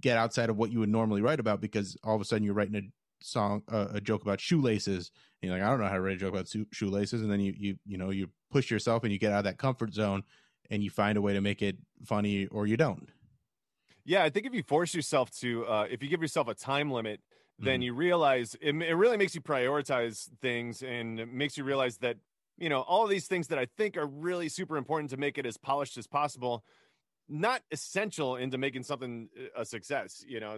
[0.03, 2.55] get outside of what you would normally write about because all of a sudden you're
[2.55, 5.11] writing a song, uh, a joke about shoelaces,
[5.43, 7.31] and you're like, I don't know how to write a joke about shoe- shoelaces, and
[7.31, 9.95] then you you you know you push yourself and you get out of that comfort
[9.95, 10.25] zone,
[10.71, 13.11] and you find a way to make it funny or you don't.
[14.05, 16.91] Yeah, I think if you force yourself to, uh, if you give yourself a time
[16.91, 17.21] limit,
[17.61, 17.83] then Mhm.
[17.83, 22.19] you realize it, it really makes you prioritize things and it makes you realize that,
[22.59, 25.47] you know, all these things that I think are really super important to make it
[25.47, 26.65] as polished as possible,
[27.29, 30.25] not essential into making something uh, a success.
[30.27, 30.57] You know,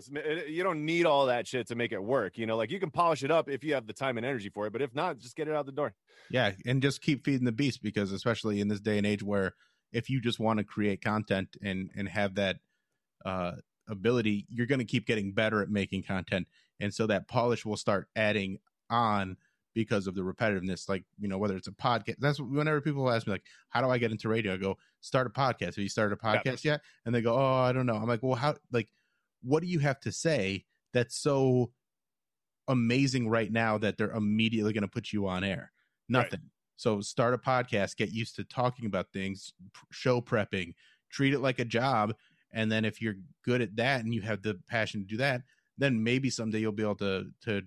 [0.49, 2.39] you don't need all that shit to make it work.
[2.39, 4.49] You know, like you can polish it up if you have the time and energy
[4.49, 5.95] for it, but if not, just get it out the door.
[6.31, 9.55] Yeah, and just keep feeding the beast because especially in this day and age where
[9.93, 12.57] if you just want to create content and and have that
[13.25, 13.53] uh
[13.89, 16.47] ability, you're going to keep getting better at making content.
[16.79, 18.59] And so that polish will start adding
[18.89, 19.37] on
[19.85, 22.17] because of the repetitiveness like, you know, whether it's a podcast.
[22.19, 25.27] That's whenever people ask me like, "How do I get into radio?" I go, "Start
[25.27, 26.43] a podcast." Have you started a Yeah.
[26.43, 26.83] podcast yet?
[27.07, 28.91] And they go, "Oh, I don't know." I'm like, "Well, how like
[29.43, 31.73] what do you have to say that's so
[32.69, 35.73] amazing right now that they're immediately going to put you on air?"
[36.09, 36.25] Right.
[36.25, 36.51] Nothing.
[36.77, 39.53] So start a podcast, get used to talking about things,
[39.91, 40.75] show prepping,
[41.11, 42.15] treat it like a job,
[42.53, 45.43] and then if you're good at that and you have the passion to do that,
[45.79, 47.63] then maybe someday you'll be able to to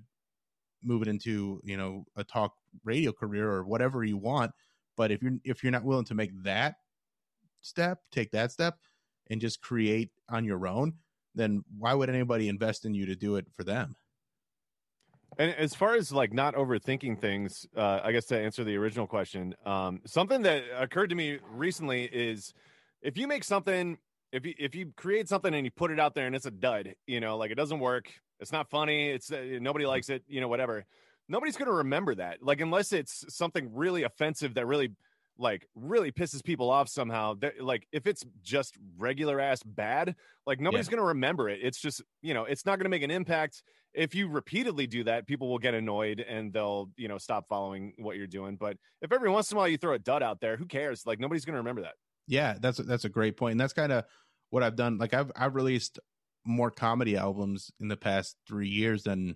[0.84, 4.52] move it into you know a talk radio career or whatever you want.
[4.96, 6.76] But if you're if you're not willing to make that
[7.62, 8.78] step, take that step,
[9.30, 10.94] and just create on your own,
[11.36, 13.96] then why would anybody invest in you to do it for them?
[15.38, 19.08] And as far as like not overthinking things, uh, I guess to answer the original
[19.08, 22.54] question, um, something that occurred to me recently is
[23.02, 23.98] if you make something,
[24.32, 26.52] if you if you create something and you put it out there and it's a
[26.52, 28.12] dud, you know, like it doesn't work,
[28.44, 30.86] it's not funny, it's uh, nobody likes it, you know, whatever.
[31.28, 34.92] Nobody's gonna remember that, like unless it's something really offensive that really
[35.38, 40.60] like really pisses people off somehow that like if it's just regular ass bad like
[40.60, 41.60] nobody's going to remember it.
[41.62, 43.64] It's just you know it's not going to make an impact.
[43.94, 47.94] If you repeatedly do that people will get annoyed and they'll you know stop following
[47.98, 48.58] what you're doing.
[48.58, 51.06] But if every once in a while you throw a dud out there who cares?
[51.06, 51.96] Like nobody's going to remember that.
[52.28, 54.06] Yeah, that's that's a great point, and that's kind of
[54.50, 54.98] what I've done.
[54.98, 56.00] Like I've I've released
[56.46, 59.36] more comedy albums in the past three years than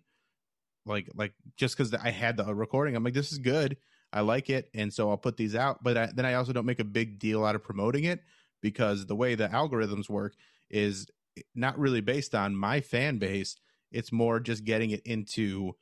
[0.85, 2.95] like like just because I had the uh, recording.
[2.95, 3.77] I'm like, this is good,
[4.11, 5.83] I like it, and so I'll put these out.
[5.83, 8.21] But I, then I also don't make a big deal out of promoting it
[8.61, 10.35] because the way the algorithms work
[10.69, 11.07] is
[11.53, 13.57] not really based on my fan base.
[13.91, 15.73] It's more just getting it into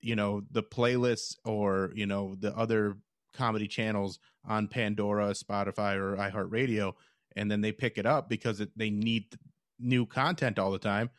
[0.00, 2.96] you know the playlists or you know the other
[3.34, 6.94] comedy channels on Pandora, Spotify, or iHeartRadio,
[7.34, 9.26] and then they pick it up because it, they need
[9.78, 11.10] new content all the time,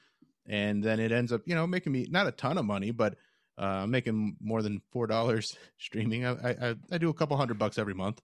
[0.46, 3.16] and then it ends up, you know, making me not a ton of money, but
[3.58, 6.26] uh, making more than four dollars streaming.
[6.26, 8.22] I, I I do a couple hundred bucks every month.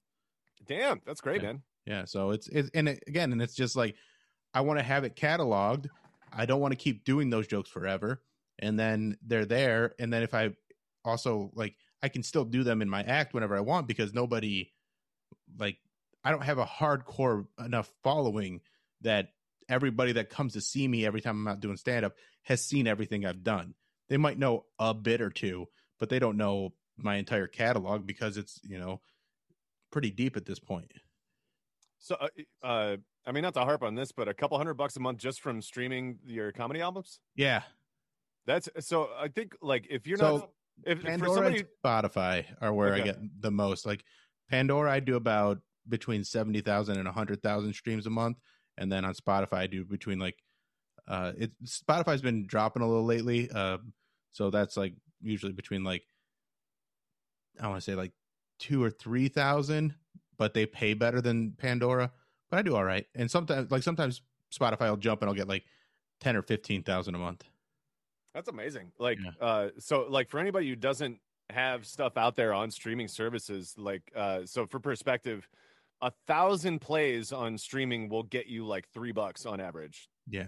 [0.66, 1.48] damn that's great Yeah.
[1.48, 3.96] man Yeah, so it's it's and it, again, and it's just like
[4.54, 5.88] I want to have it cataloged.
[6.32, 8.24] I don't want to keep doing those jokes forever,
[8.60, 9.94] and then they're there.
[10.00, 10.52] And then if I
[11.04, 14.72] also like, I can still do them in my act whenever I want because nobody
[15.58, 15.78] like
[16.24, 18.62] I don't have a hardcore enough following
[19.02, 19.30] that
[19.70, 22.88] everybody that comes to see me every time I'm out doing stand up has seen
[22.88, 23.74] everything I've done.
[24.10, 25.68] They might know a bit or two,
[26.00, 29.02] but they don't know my entire catalog because it's you know
[29.92, 30.92] pretty deep at this point.
[32.00, 32.28] so uh,
[32.66, 35.18] uh i mean not to harp on this but a couple hundred bucks a month
[35.18, 37.62] just from streaming your comedy albums Yeah,
[38.46, 40.50] that's so i think like if you're So, not
[40.86, 43.86] if for Pandora somebody and Spotify are where I get the most.
[43.86, 44.04] Like
[44.50, 48.38] Pandora, I do about between seventy thousand and hundred thousand streams a month,
[48.78, 50.38] and then on Spotify, I do between like
[51.08, 51.52] uh, it.
[51.66, 53.78] Spotify's been dropping a little lately, uh,
[54.32, 56.04] so that's like usually between like
[57.62, 58.12] I want to say like
[58.60, 59.96] two or three thousand,
[60.38, 62.12] but they pay better than Pandora.
[62.50, 64.22] But I do all right, and sometimes like sometimes
[64.54, 65.64] Spotify will jump and I'll get like
[66.20, 67.44] ten or fifteen thousand a month.
[68.34, 68.92] That's amazing.
[68.98, 69.32] Like, Yeah.
[69.40, 71.20] uh, so like for anybody who doesn't
[71.52, 75.48] have stuff out there on streaming services, like, uh, so for perspective,
[76.02, 80.10] a thousand plays on streaming will get you like three bucks on average.
[80.28, 80.48] Yeah.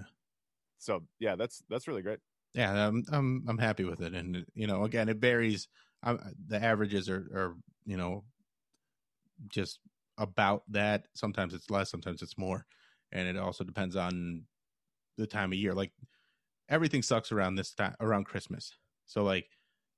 [0.78, 2.20] So yeah, that's that's really great.
[2.54, 4.14] yeah i'm i'm i'm happy with it.
[4.14, 5.68] And you know again it varies.
[6.04, 7.56] I the averages are are
[7.86, 8.24] you know
[9.48, 9.80] just
[10.18, 11.08] about that.
[11.14, 12.66] Sometimes it's less sometimes it's more.
[13.12, 14.44] And it also depends on
[15.18, 15.74] the time of year.
[15.74, 15.92] Like
[16.70, 18.72] everything sucks around this time around christmas.
[19.06, 19.48] So like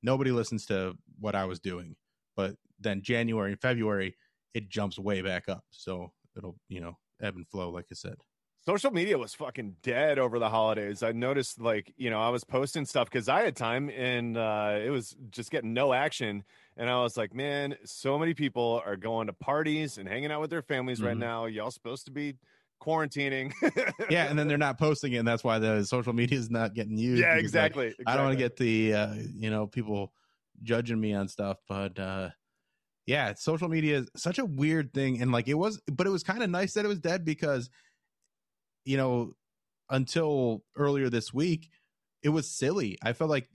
[0.04, 1.96] nobody listens to what i was doing.
[2.36, 4.16] But then january and february
[4.54, 8.16] it jumps way back up so it'll you know ebb and flow like i said
[8.66, 11.02] social media was fucking dead over the holidays.
[11.02, 14.78] I noticed like, you know, I was posting stuff because I had time and uh,
[14.84, 16.44] it was just getting no action.
[16.76, 20.42] And I was like, man, so many people are going to parties and hanging out
[20.42, 21.20] with their families right Mhm.
[21.20, 21.46] now.
[21.46, 22.36] Y'all supposed to be
[22.82, 23.54] quarantining.
[24.10, 26.74] yeah, and then they're not posting it, and that's why the social media is not
[26.74, 27.22] getting used.
[27.22, 27.96] yeah, because, like, exactly.
[28.06, 30.12] I don't want to get the uh, you know people
[30.64, 32.32] judging me on stuff, but uh,
[33.08, 36.24] yeah, social media is such a weird thing, and like it was, but it was
[36.24, 37.70] kind of nice that it was dead because
[38.86, 39.34] you know
[39.90, 41.70] until earlier this week
[42.22, 42.98] it was silly.
[43.02, 43.50] I felt like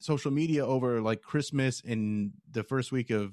[0.00, 3.32] social media over like Christmas and the first week of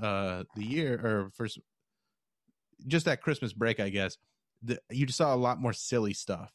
[0.00, 1.58] uh the year or first
[2.86, 4.16] just that Christmas break, I guess.
[4.62, 6.52] The, you just saw a lot more silly stuff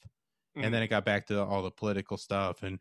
[0.58, 0.66] Mhm.
[0.66, 2.80] and then it got back to all the political stuff and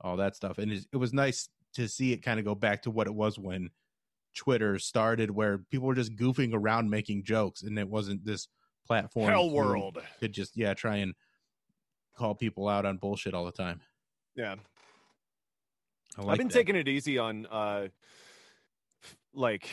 [0.00, 2.82] all that stuff and it, it was nice to see it kind of go back
[2.82, 3.70] to what it was when
[4.34, 8.48] twitter started where people were just goofing around making jokes and it wasn't this
[8.86, 9.98] platform Hell world.
[10.20, 11.14] could just yeah try and
[12.16, 13.80] call people out on bullshit all the time
[14.36, 14.56] Yeah.
[16.18, 16.54] I like I've been that.
[16.54, 17.88] taking it easy on uh
[19.32, 19.68] like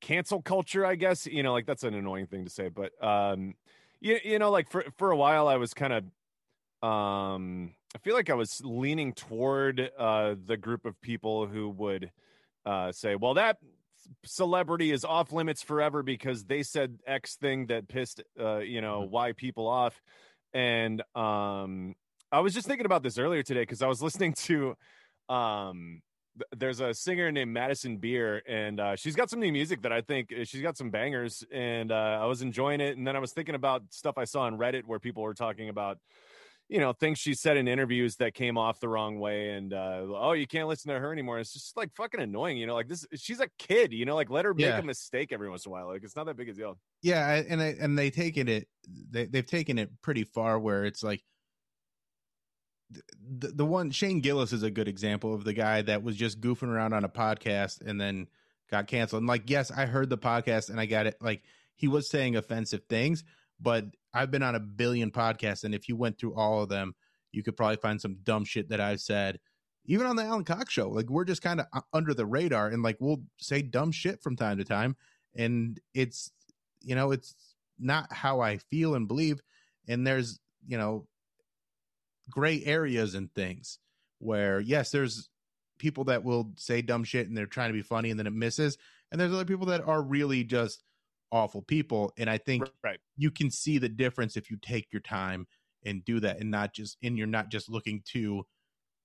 [0.00, 1.26] cancel culture, I guess.
[1.26, 3.54] You know, like that's an annoying thing to say, but um
[4.00, 6.04] you, you know, like for for a while I was kind of
[6.88, 12.10] um I feel like I was leaning toward uh the group of people who would
[12.66, 13.58] uh say, well that
[14.24, 19.00] celebrity is off limits forever because they said X thing that pissed uh you know
[19.10, 20.00] Y people off.
[20.52, 21.94] And um
[22.30, 24.76] I was just thinking about this earlier today because I was listening to
[25.28, 26.02] um
[26.36, 29.92] th- there's a singer named Madison Beer and uh, she's got some new music that
[29.92, 33.16] I think uh, she's got some bangers and uh, I was enjoying it and then
[33.16, 35.98] I was thinking about stuff I saw on Reddit where people were talking about
[36.68, 40.00] you know things she said in interviews that came off the wrong way and uh,
[40.16, 42.88] oh you can't listen to her anymore it's just like fucking annoying you know like
[42.88, 44.78] this she's a kid you know like let her make Yeah.
[44.78, 47.42] a mistake every once in a while like it's not that big a deal yeah
[47.48, 48.68] and I, and they taken it
[49.10, 51.22] they, they've taken it pretty far where it's like
[53.38, 56.40] the, the one Shane Gillis is a good example of the guy that was just
[56.40, 58.28] goofing around on a podcast and then
[58.70, 59.20] got canceled.
[59.22, 61.16] And like, yes, I heard the podcast and I got it.
[61.20, 61.42] Like,
[61.74, 63.24] he was saying offensive things,
[63.60, 66.94] but I've been on a billion podcasts, and if you went through all of them,
[67.32, 69.40] you could probably find some dumb shit that I've said.
[69.86, 72.82] Even on the Alan Cox show, like we're just kind of under the radar, and
[72.82, 74.96] like we'll say dumb shit from time to time,
[75.36, 76.30] and it's
[76.80, 77.34] you know it's
[77.78, 79.40] not how I feel and believe,
[79.88, 81.06] and there's you know
[82.30, 83.78] gray areas and things
[84.18, 85.28] where yes there's
[85.78, 88.32] people that will say dumb shit and they're trying to be funny and then it
[88.32, 88.78] misses
[89.12, 90.82] and there's other people that are really just
[91.34, 93.00] awful people and i think right.
[93.16, 95.46] you can see the difference if you take your time
[95.84, 98.46] and do that and not just and you're not just looking to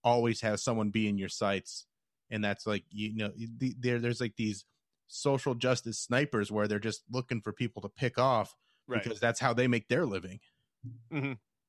[0.04, 1.88] always have someone be in your sights
[2.30, 4.64] and that's like you know the- there there's like these
[5.08, 8.56] social justice snipers where they're just looking for people to pick off
[8.88, 9.04] right.
[9.04, 10.40] because that's how they make their living.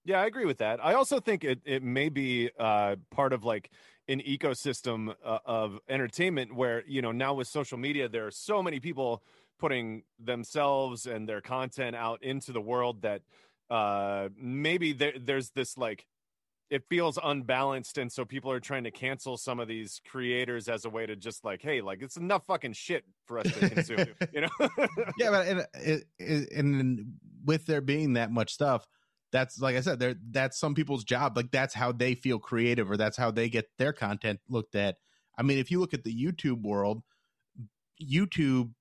[0.04, 0.82] Yeah, I agree with that.
[0.82, 3.70] I also think it, it may be uh, part of like
[4.08, 8.62] an ecosystem uh, of entertainment where, you know, now with social media, there are so
[8.62, 9.22] many people
[9.60, 13.22] putting themselves and their content out into the world that
[13.70, 16.06] uh, maybe there, there's this like,
[16.70, 17.98] it feels unbalanced.
[17.98, 21.16] And so people are trying to cancel some of these creators as a way to
[21.16, 24.48] just like, hey, like it's enough fucking shit for us to consume, you know?
[25.18, 28.86] yeah, but and, it, it, and with there being that much stuff,
[29.32, 31.36] that's like I said, there that's some people's job.
[31.36, 34.96] Like that's how they feel creative, or that's how they get their content looked at.
[35.38, 37.02] I mean, if you look at the YouTube world,
[38.02, 38.72] YouTube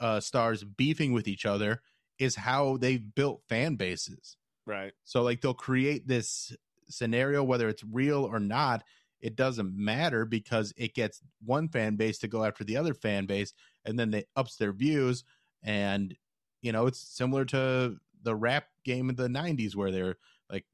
[0.00, 1.82] uh, stars beefing with each other
[2.18, 4.36] is how they've built fan bases.
[4.66, 4.92] right.
[5.04, 6.54] So like they'll create this
[6.88, 8.82] scenario, whether it's real or not,
[9.20, 13.26] it doesn't matter because it gets one fan base to go after the other fan
[13.26, 13.52] base,
[13.84, 15.24] and then they ups their views.
[15.62, 16.16] And
[16.62, 20.16] you know, it's similar to the rap game of the '90s where they're
[20.50, 20.66] like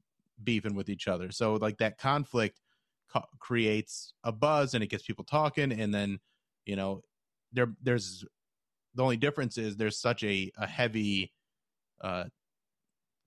[0.43, 1.31] beefing with each other.
[1.31, 2.61] So like that conflict
[3.09, 6.19] co- creates a buzz, and it gets people talking, and then
[6.65, 7.01] you know,
[7.51, 8.25] there there's
[8.95, 11.31] the only difference is there's such a a heavy
[12.01, 12.25] uh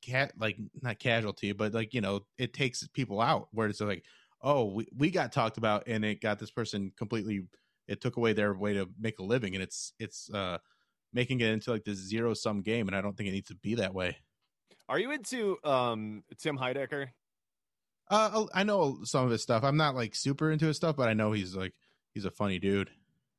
[0.03, 4.05] cat like not casualty but like you know it takes people out where it's like
[4.43, 7.43] oh we, we got talked about and it got this person completely
[7.89, 10.59] it took away their way to make a living and it's it's uh
[11.13, 13.57] making it into like this zero sum game and i don't think it needs to
[13.57, 14.17] be that way.
[14.91, 17.09] Are you into um, Tim Heidecker?
[18.11, 19.65] uh i know some of his stuff.
[19.65, 21.75] I'm not like super into his stuff but i know he's like
[22.15, 22.91] he's a funny dude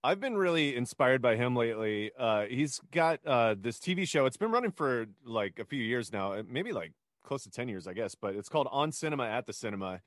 [0.04, 2.12] I've been really inspired by him lately.
[2.18, 4.26] Uh, he's got uh, this TV show.
[4.26, 6.94] It's been running for like a few years now, uh, maybe like
[7.24, 10.00] close to 10 years, I guess, but it's called On Cinema at the Cinema.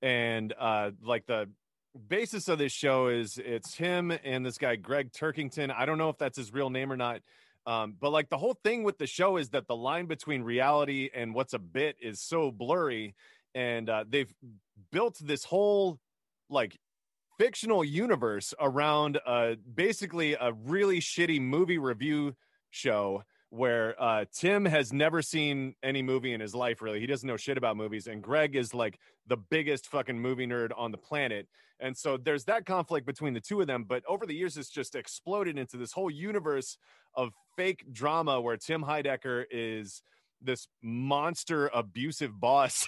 [0.00, 1.48] And uh, like the
[2.08, 5.74] basis of this show is it's him and this guy, Gregg Turkington.
[5.76, 7.20] I don't know if that's his real name or not.
[7.66, 11.10] Um, but like the whole thing with the show is that the line between reality
[11.14, 13.14] and what's a bit is so blurry,
[13.54, 14.32] and uh, they've
[14.90, 16.00] built this whole
[16.50, 16.76] like
[17.42, 22.36] fictional universe around uh basically a really shitty movie review
[22.70, 27.00] show where uh Tim has never seen any movie in his life really.
[27.00, 30.70] He doesn't know shit about movies and Greg is like the biggest fucking movie nerd
[30.76, 31.48] on the planet.
[31.80, 34.70] And so there's that conflict between the two of them, but over the years it's
[34.70, 36.78] just exploded into this whole universe
[37.16, 40.00] of fake drama where Tim Heidecker is
[40.44, 42.86] this monster abusive boss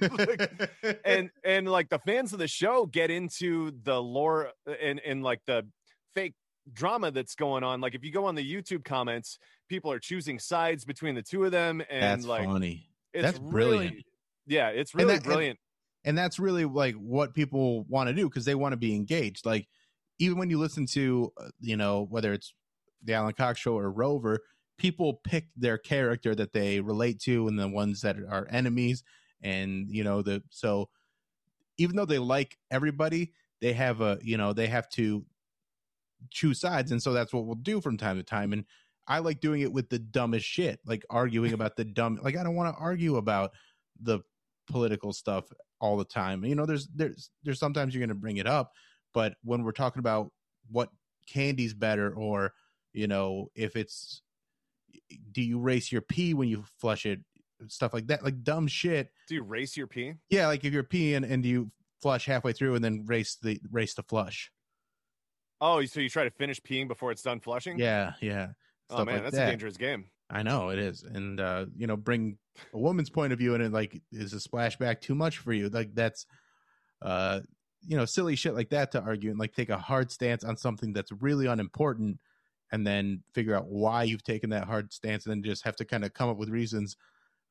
[0.00, 0.70] like,
[1.04, 4.50] and and like the fans of the show get into the lore
[4.82, 5.66] and and like the
[6.14, 6.34] fake
[6.72, 9.38] drama that's going on like if you go on the youtube comments
[9.68, 12.88] people are choosing sides between the two of them and That's like funny.
[13.12, 13.92] it's That's brilliant.
[13.92, 14.06] really-
[14.46, 15.58] yeah it's really that- brilliant
[16.04, 19.44] and that's really like what people want to do because they want to be engaged
[19.46, 19.66] like
[20.18, 22.52] even when you listen to uh, you know whether it's
[23.04, 24.40] the alan cox show or rover
[24.80, 29.04] people pick their character that they relate to and the ones that are enemies.
[29.42, 30.88] And you know the so
[31.78, 35.24] even though they like everybody they have a you know they have to
[36.30, 36.90] choose sides.
[36.90, 38.52] And so that's what we'll do from time to time.
[38.52, 38.64] And
[39.08, 42.44] i like doing it with the dumbest shit like arguing about the dumb like i
[42.44, 43.50] don't want to argue about
[44.00, 44.20] the
[44.68, 45.46] political stuff
[45.80, 46.44] all the time.
[46.44, 48.72] You know there's there's there's sometimes you're going to bring it up
[49.12, 50.30] but when we're talking about
[50.70, 50.90] what
[51.26, 52.52] candy's better or
[52.92, 54.22] you know if it's
[55.32, 57.20] do you race your pee when you flush it?
[57.68, 59.10] Stuff like that like dumb shit.
[59.28, 60.14] Do you race your pee?
[60.30, 61.70] Yeah like if you're peeing and do you
[62.00, 64.50] flush halfway through and then race the race the flush.
[65.60, 67.78] Oh so you try to finish peeing before it's done flushing?
[67.78, 68.48] Yeah yeah.
[68.88, 69.48] Oh man like that's that.
[69.48, 70.06] a dangerous game.
[70.30, 72.38] I know it is, and uh, you know, bring
[72.72, 73.72] a woman's point of view and it.
[73.72, 75.68] Like, is a splashback too much for you?
[75.68, 76.24] Like, that's,
[77.02, 77.40] uh,
[77.86, 80.56] you know, silly shit like that to argue and like take a hard stance on
[80.56, 82.20] something that's really unimportant,
[82.72, 85.84] and then figure out why you've taken that hard stance, and then just have to
[85.84, 86.96] kind of come up with reasons.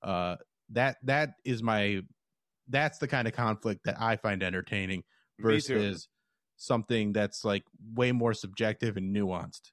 [0.02, 0.36] Uh,
[0.70, 2.02] that that is my,
[2.68, 5.04] that's the kind of conflict that I find entertaining
[5.40, 6.08] versus
[6.58, 7.64] something that's like
[7.94, 9.72] way more subjective and nuanced.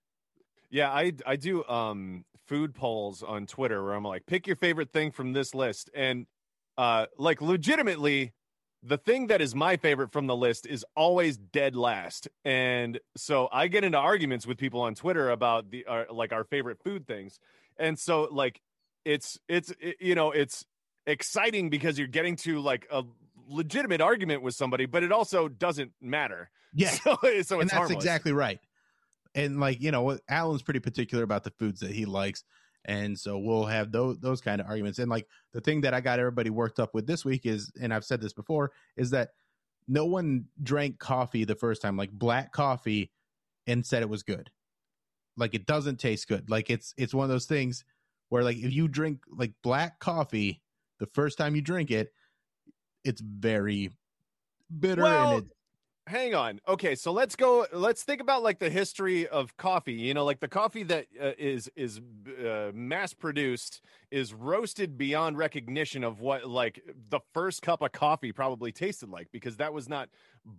[0.71, 4.93] Yeah, I I do um food polls on Twitter where I'm like, pick your favorite
[4.93, 6.27] thing from this list, and
[6.79, 8.35] uh, like legitimately,
[8.87, 13.49] the thing that is my favorite from the list is always dead last, and so
[13.53, 17.07] I get into arguments with people on Twitter about the uh, like our favorite food
[17.07, 17.39] things,
[17.79, 18.61] and so like
[19.05, 20.65] it's it's it- you know it's
[21.07, 23.03] exciting because you're getting to like a
[23.49, 26.51] legitimate argument with somebody, but it also doesn't matter.
[26.75, 27.97] Yeah, so, so it's and that's harmless.
[27.97, 28.61] exactly right.
[29.35, 32.45] And like you know, Alan's pretty particular about the foods that he likes,
[32.87, 34.99] and so we'll have those those kind of arguments.
[34.99, 37.93] And like the thing that I got everybody worked up with this week is, and
[37.93, 39.31] I've said this before, is that
[39.89, 43.11] no one drank coffee the first time, like black coffee,
[43.67, 44.51] and said it was good.
[45.37, 46.49] Like it doesn't taste good.
[46.49, 47.85] Like it's it's one of those things
[48.29, 50.63] where like if you drink like black coffee
[50.99, 52.13] the first time you drink it,
[53.05, 53.91] it's very
[54.81, 55.56] bitter Well, and it
[56.09, 60.15] hang on okay so let's go let's think about like the history of coffee you
[60.15, 62.01] know like the coffee that uh, is is
[62.39, 63.81] uh, mass produced
[64.13, 69.27] is roasted beyond recognition of what like the first cup of coffee probably tasted like
[69.33, 70.09] because that was not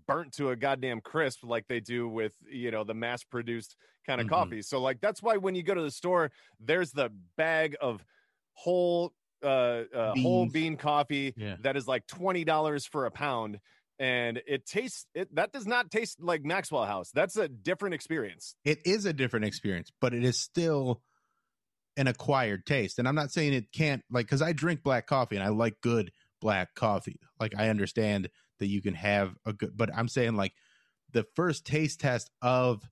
[0.05, 4.19] burnt to a goddamn crisp like they do with you know the mass produced kind
[4.19, 4.29] of Mhm.
[4.29, 6.29] coffee so like that's why when you go to the store
[6.59, 8.03] there's the bag of
[8.53, 11.57] whole uh, uh whole bean coffee Yeah.
[11.59, 13.59] that is like $20 for a pound
[13.99, 17.11] and it tastes it that does not taste like Maxwell House.
[17.11, 18.55] That's a different experience.
[18.63, 21.01] it is a different experience, but it is still
[21.97, 22.99] an acquired taste.
[22.99, 25.81] And I'm not saying it can't like because I drink black coffee and I like
[25.81, 27.19] good black coffee.
[27.39, 28.29] Like I understand
[28.59, 30.53] that you can have a good, but I'm saying like
[31.11, 32.83] the first taste test of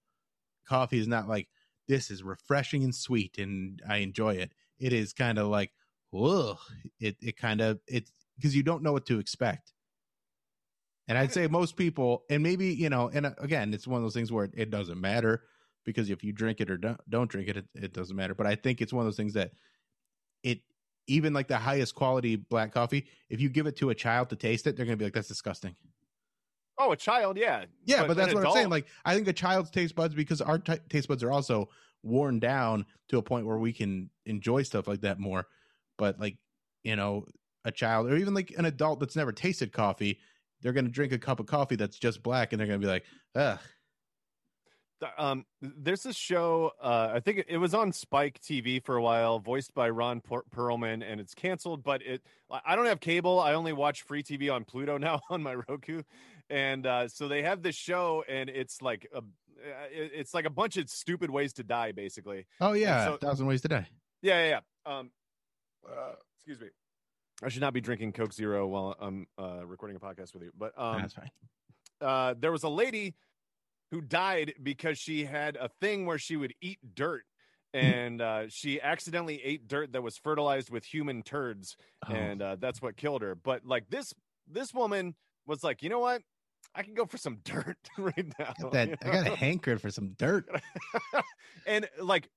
[0.68, 1.48] coffee is not like
[1.88, 4.52] this is refreshing and sweet and I enjoy it.
[4.80, 5.72] It is kind of like,
[6.18, 6.58] ugh,
[7.00, 9.72] it it kind of it because you don't know what to expect.
[11.08, 14.04] And I'd say most people, and maybe you know, and uh, again, it's one of
[14.04, 15.44] those things where it, it doesn't matter
[15.86, 18.34] because if you drink it or don't, don't drink it, it, it doesn't matter.
[18.34, 19.52] But I think it's one of those things that
[20.44, 20.62] it
[21.08, 24.36] even like the highest quality black coffee, if you give it to a child to
[24.36, 25.76] taste it, they're gonna be like, "That's disgusting."
[26.78, 27.66] Oh, a child, yeah.
[27.86, 28.70] Yeah, but, that's an what I'm saying.
[28.70, 31.70] Like, I think a child's taste buds because our t- taste buds are also
[32.04, 35.48] worn down to a point where we can enjoy stuff like that more.
[35.98, 36.38] But like,
[36.84, 37.26] you know,
[37.64, 40.20] a child or even like an adult that's never tasted coffee,
[40.62, 43.06] they're gonna drink a cup of coffee that's just black, and they're gonna be like,
[43.36, 43.60] "Ugh."
[45.18, 49.40] Um there's this show uh i think it- was on spike tv for a while
[49.40, 53.40] voiced by ron per- perlman and it's canceled but it I- i don't have cable
[53.40, 56.02] i only watch free tv on pluto now on my roku
[56.50, 59.22] and uh so they have this show and it's like a,
[59.92, 62.46] it's like a bunch of stupid ways to die, basically.
[62.62, 63.88] Oh yeah, so- a thousand ways to die.
[64.22, 64.98] Yeah, yeah, yeah.
[65.00, 65.12] Um,
[65.88, 66.68] uh, excuse me.
[67.44, 70.52] I should not be drinking Coke Zero while I'm uh, recording a podcast with you.
[70.58, 71.30] But um, That's fine.
[72.02, 73.14] uh, there was a lady
[73.92, 77.24] who died because she had a thing where she would eat dirt.
[77.74, 81.76] And uh, she accidentally ate dirt that was fertilized with human turds,
[82.08, 82.14] Oh.
[82.14, 83.36] and uh, that's what killed her.
[83.36, 84.14] But like this,
[84.50, 85.14] this woman
[85.46, 86.22] was like, you know what?
[86.74, 88.54] I can go for some dirt right now.
[88.62, 89.34] Got that, you I got know?
[89.34, 90.50] a hankering for some dirt.
[91.68, 92.30] and like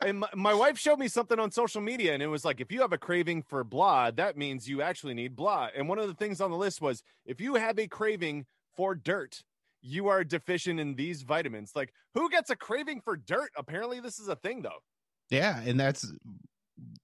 [0.00, 2.70] and my, my wife showed me something on social media and it was like if
[2.70, 6.06] you have a craving for blah that means you actually need blah and one of
[6.06, 9.42] the things on the list was if you have a craving for dirt
[9.80, 14.18] you are deficient in these vitamins like who gets a craving for dirt apparently this
[14.20, 14.82] is a thing though
[15.30, 16.12] Yeah, and that's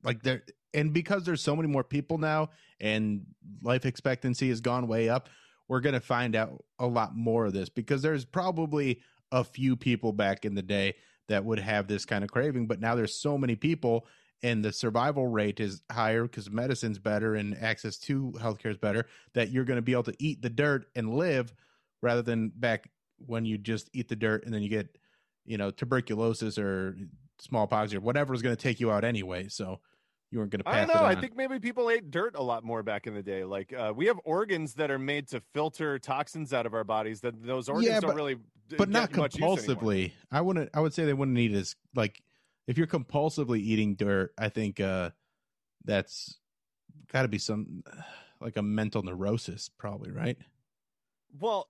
[0.05, 0.43] like there
[0.75, 2.51] and because there's so many more people now
[2.81, 3.23] and
[3.63, 5.29] life expectancy has gone way up,
[5.69, 9.01] we're going to find out a lot more of this because there's probably
[9.31, 10.95] a few people back in the day
[11.29, 14.07] that would have this kind of craving, but now there's so many people
[14.43, 19.07] and the survival rate is higher because medicine's better and access to healthcare is better
[19.35, 21.53] that you're going to be able to eat the dirt and live
[22.03, 22.89] rather than back
[23.27, 24.97] when you just eat the dirt and then you get
[25.45, 26.97] you know tuberculosis or
[27.41, 29.49] smallpox or whatever is going to take you out anyway.
[29.49, 29.81] So
[30.31, 32.43] you weren't going to pass i don't know i think maybe people ate dirt a
[32.43, 35.41] lot more back in the day like uh, we have organs that are made to
[35.55, 38.37] filter toxins out of our bodies that those organs Yeah, don't but- really
[38.77, 42.23] but not compulsively i wouldn't i would say they wouldn't eat as like
[42.67, 45.11] if you're compulsively eating dirt i think uh
[45.85, 46.39] that's
[47.11, 47.83] got to be some
[48.41, 50.37] like a mental neurosis probably right
[51.41, 51.69] Well,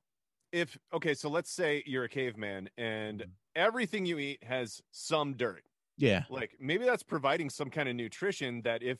[0.53, 3.31] if okay, so let's say you're a caveman and Mm-hmm.
[3.57, 5.63] everything you eat has some dirt.
[5.99, 8.99] Yeah Like maybe that's providing some kind of nutrition that if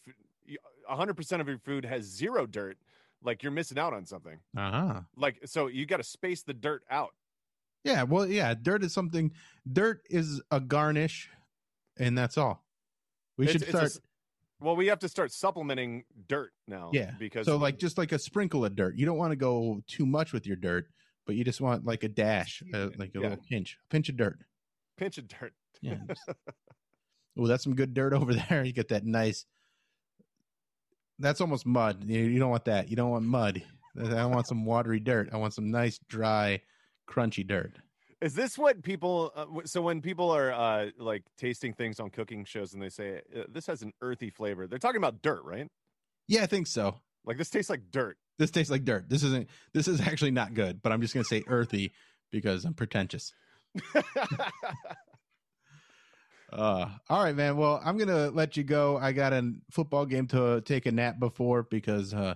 [0.91, 2.77] 100% of your food has zero dirt,
[3.23, 4.39] like you're missing out on something.
[4.57, 7.15] uh-huh Like so you got to space the dirt out.
[7.85, 9.31] yeah well yeah dirt is something
[9.71, 11.31] dirt is a garnish
[11.99, 12.65] and that's all
[13.37, 14.01] we It's- should it's a start s-
[14.61, 16.91] well, we have to start supplementing dirt now.
[16.93, 17.13] Yeah.
[17.17, 18.97] because so like just like a sprinkle of dirt.
[18.97, 20.89] You don't want to go too much with your dirt,
[21.27, 23.29] but you just want like a dash, uh, like a Yeah.
[23.29, 24.41] little pinch, a pinch of dirt.
[24.97, 25.53] pinch of dirt.
[25.81, 25.99] Yeah.
[27.39, 28.65] oh, that's some good dirt over there.
[28.65, 29.45] You get that nice.
[31.19, 32.05] That's almost mud.
[32.07, 32.89] You, you don't want that.
[32.89, 33.63] You don't want mud.
[34.01, 35.31] I want some watery dirt.
[35.33, 36.61] I want some nice, dry,
[37.09, 37.73] crunchy dirt.
[38.21, 39.33] Is this what people?
[39.35, 43.21] Uh, so when people are uh, like tasting things on cooking shows and they say
[43.37, 45.69] uh, this has an earthy flavor, they're talking about dirt, right?
[46.27, 46.97] Yeah, I think so.
[47.25, 48.17] Like this tastes like dirt.
[48.39, 49.09] This tastes like dirt.
[49.09, 49.49] This isn't.
[49.73, 50.83] This is actually not good.
[50.83, 51.93] But I'm just gonna say earthy
[52.31, 53.33] because I'm pretentious.
[56.53, 57.57] Uh, all right, man.
[57.57, 58.97] Well, I'm gonna let you go.
[58.97, 62.35] I got a football game to take a nap before because uh,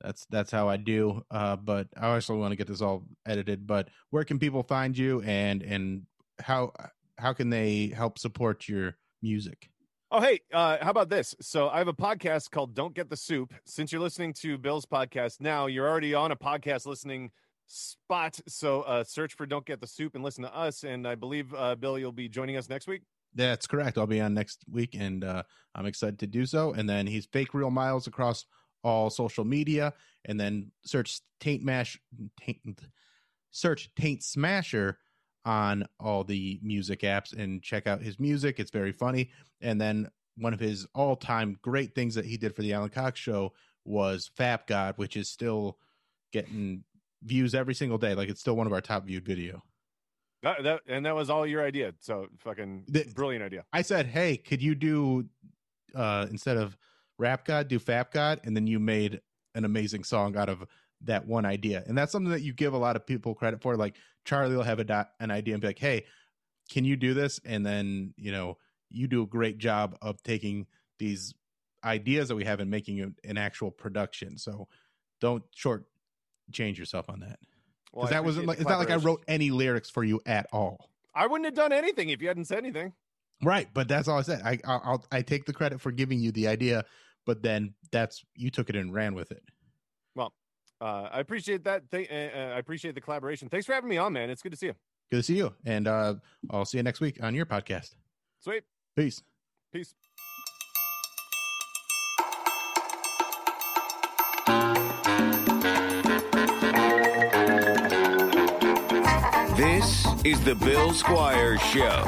[0.00, 1.22] that's that's how I do.
[1.30, 3.66] Uh, but I also want to get this all edited.
[3.66, 6.06] But where can people find you, and and
[6.40, 6.72] how
[7.18, 9.68] how can they help support your music?
[10.10, 11.34] Oh, hey, uh, how about this?
[11.40, 13.52] So I have a podcast called Don't Get the Soup.
[13.64, 17.30] Since you're listening to Bill's podcast now, you're already on a podcast listening
[17.66, 18.38] spot.
[18.46, 20.84] So uh, search for Don't Get the Soup and listen to us.
[20.84, 23.02] And I believe, uh, Bill, you'll be joining us next week.
[23.34, 23.98] That's correct.
[23.98, 25.42] I'll be on next week, and uh,
[25.74, 26.72] I'm excited to do so.
[26.72, 28.44] And then he's fake real miles across
[28.84, 31.98] all social media, and then search Taint Mash,
[32.40, 32.80] Taint,
[33.50, 34.98] search Taint Smasher
[35.44, 38.60] on all the music apps and check out his music.
[38.60, 39.30] It's very funny.
[39.60, 42.90] And then one of his all time great things that he did for the Alan
[42.90, 43.52] Cox show
[43.84, 45.78] was Fap God, which is still
[46.32, 46.84] getting
[47.24, 48.14] views every single day.
[48.14, 49.62] Like it's still one of our top viewed video.
[50.42, 51.94] That, that, and that was all your idea.
[52.00, 53.64] So fucking The- brilliant idea.
[53.72, 55.28] I said, "Hey, could you do
[55.94, 56.76] uh instead of
[57.18, 59.20] Rap God, do Fap God?" And then you made
[59.54, 60.64] an amazing song out of
[61.02, 61.84] that one idea.
[61.86, 63.76] And that's something that you give a lot of people credit for.
[63.76, 66.06] Like Charlie will have a dot, an idea and be like, "Hey,
[66.70, 68.58] can you do this?" And then you know
[68.90, 70.66] you do a great job of taking
[70.98, 71.34] these
[71.84, 74.38] ideas that we have and making an actual production.
[74.38, 74.68] So
[75.20, 75.86] don't short
[76.52, 77.38] change yourself on that
[77.92, 80.46] Well, because that wasn't like it's not like I wrote any lyrics for you at
[80.52, 80.90] all.
[81.14, 82.92] I wouldn't have done anything if you hadn't said anything.
[83.42, 84.42] Right, but that's all I said.
[84.44, 86.84] I I'll, I'll I take the credit for giving you the idea,
[87.26, 89.42] but then that's you took it and ran with it.
[90.14, 90.32] Well,
[90.80, 91.90] uh, I appreciate that.
[91.90, 93.48] Th- uh, uh, I appreciate the collaboration.
[93.48, 94.30] Thanks for having me on, man.
[94.30, 94.74] It's good to see you.
[95.10, 96.14] Good to see you, and uh,
[96.50, 97.94] I'll see you next week on your podcast.
[98.40, 98.62] Sweet.
[98.96, 99.22] Peace.
[99.72, 99.94] Peace.
[109.62, 112.04] This is the Bill Squire Show.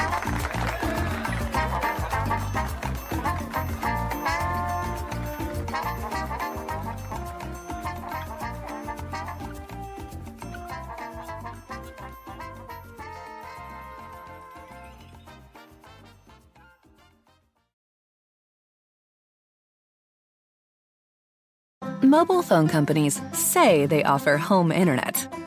[22.02, 25.28] Mobile phone companies say they offer home internet.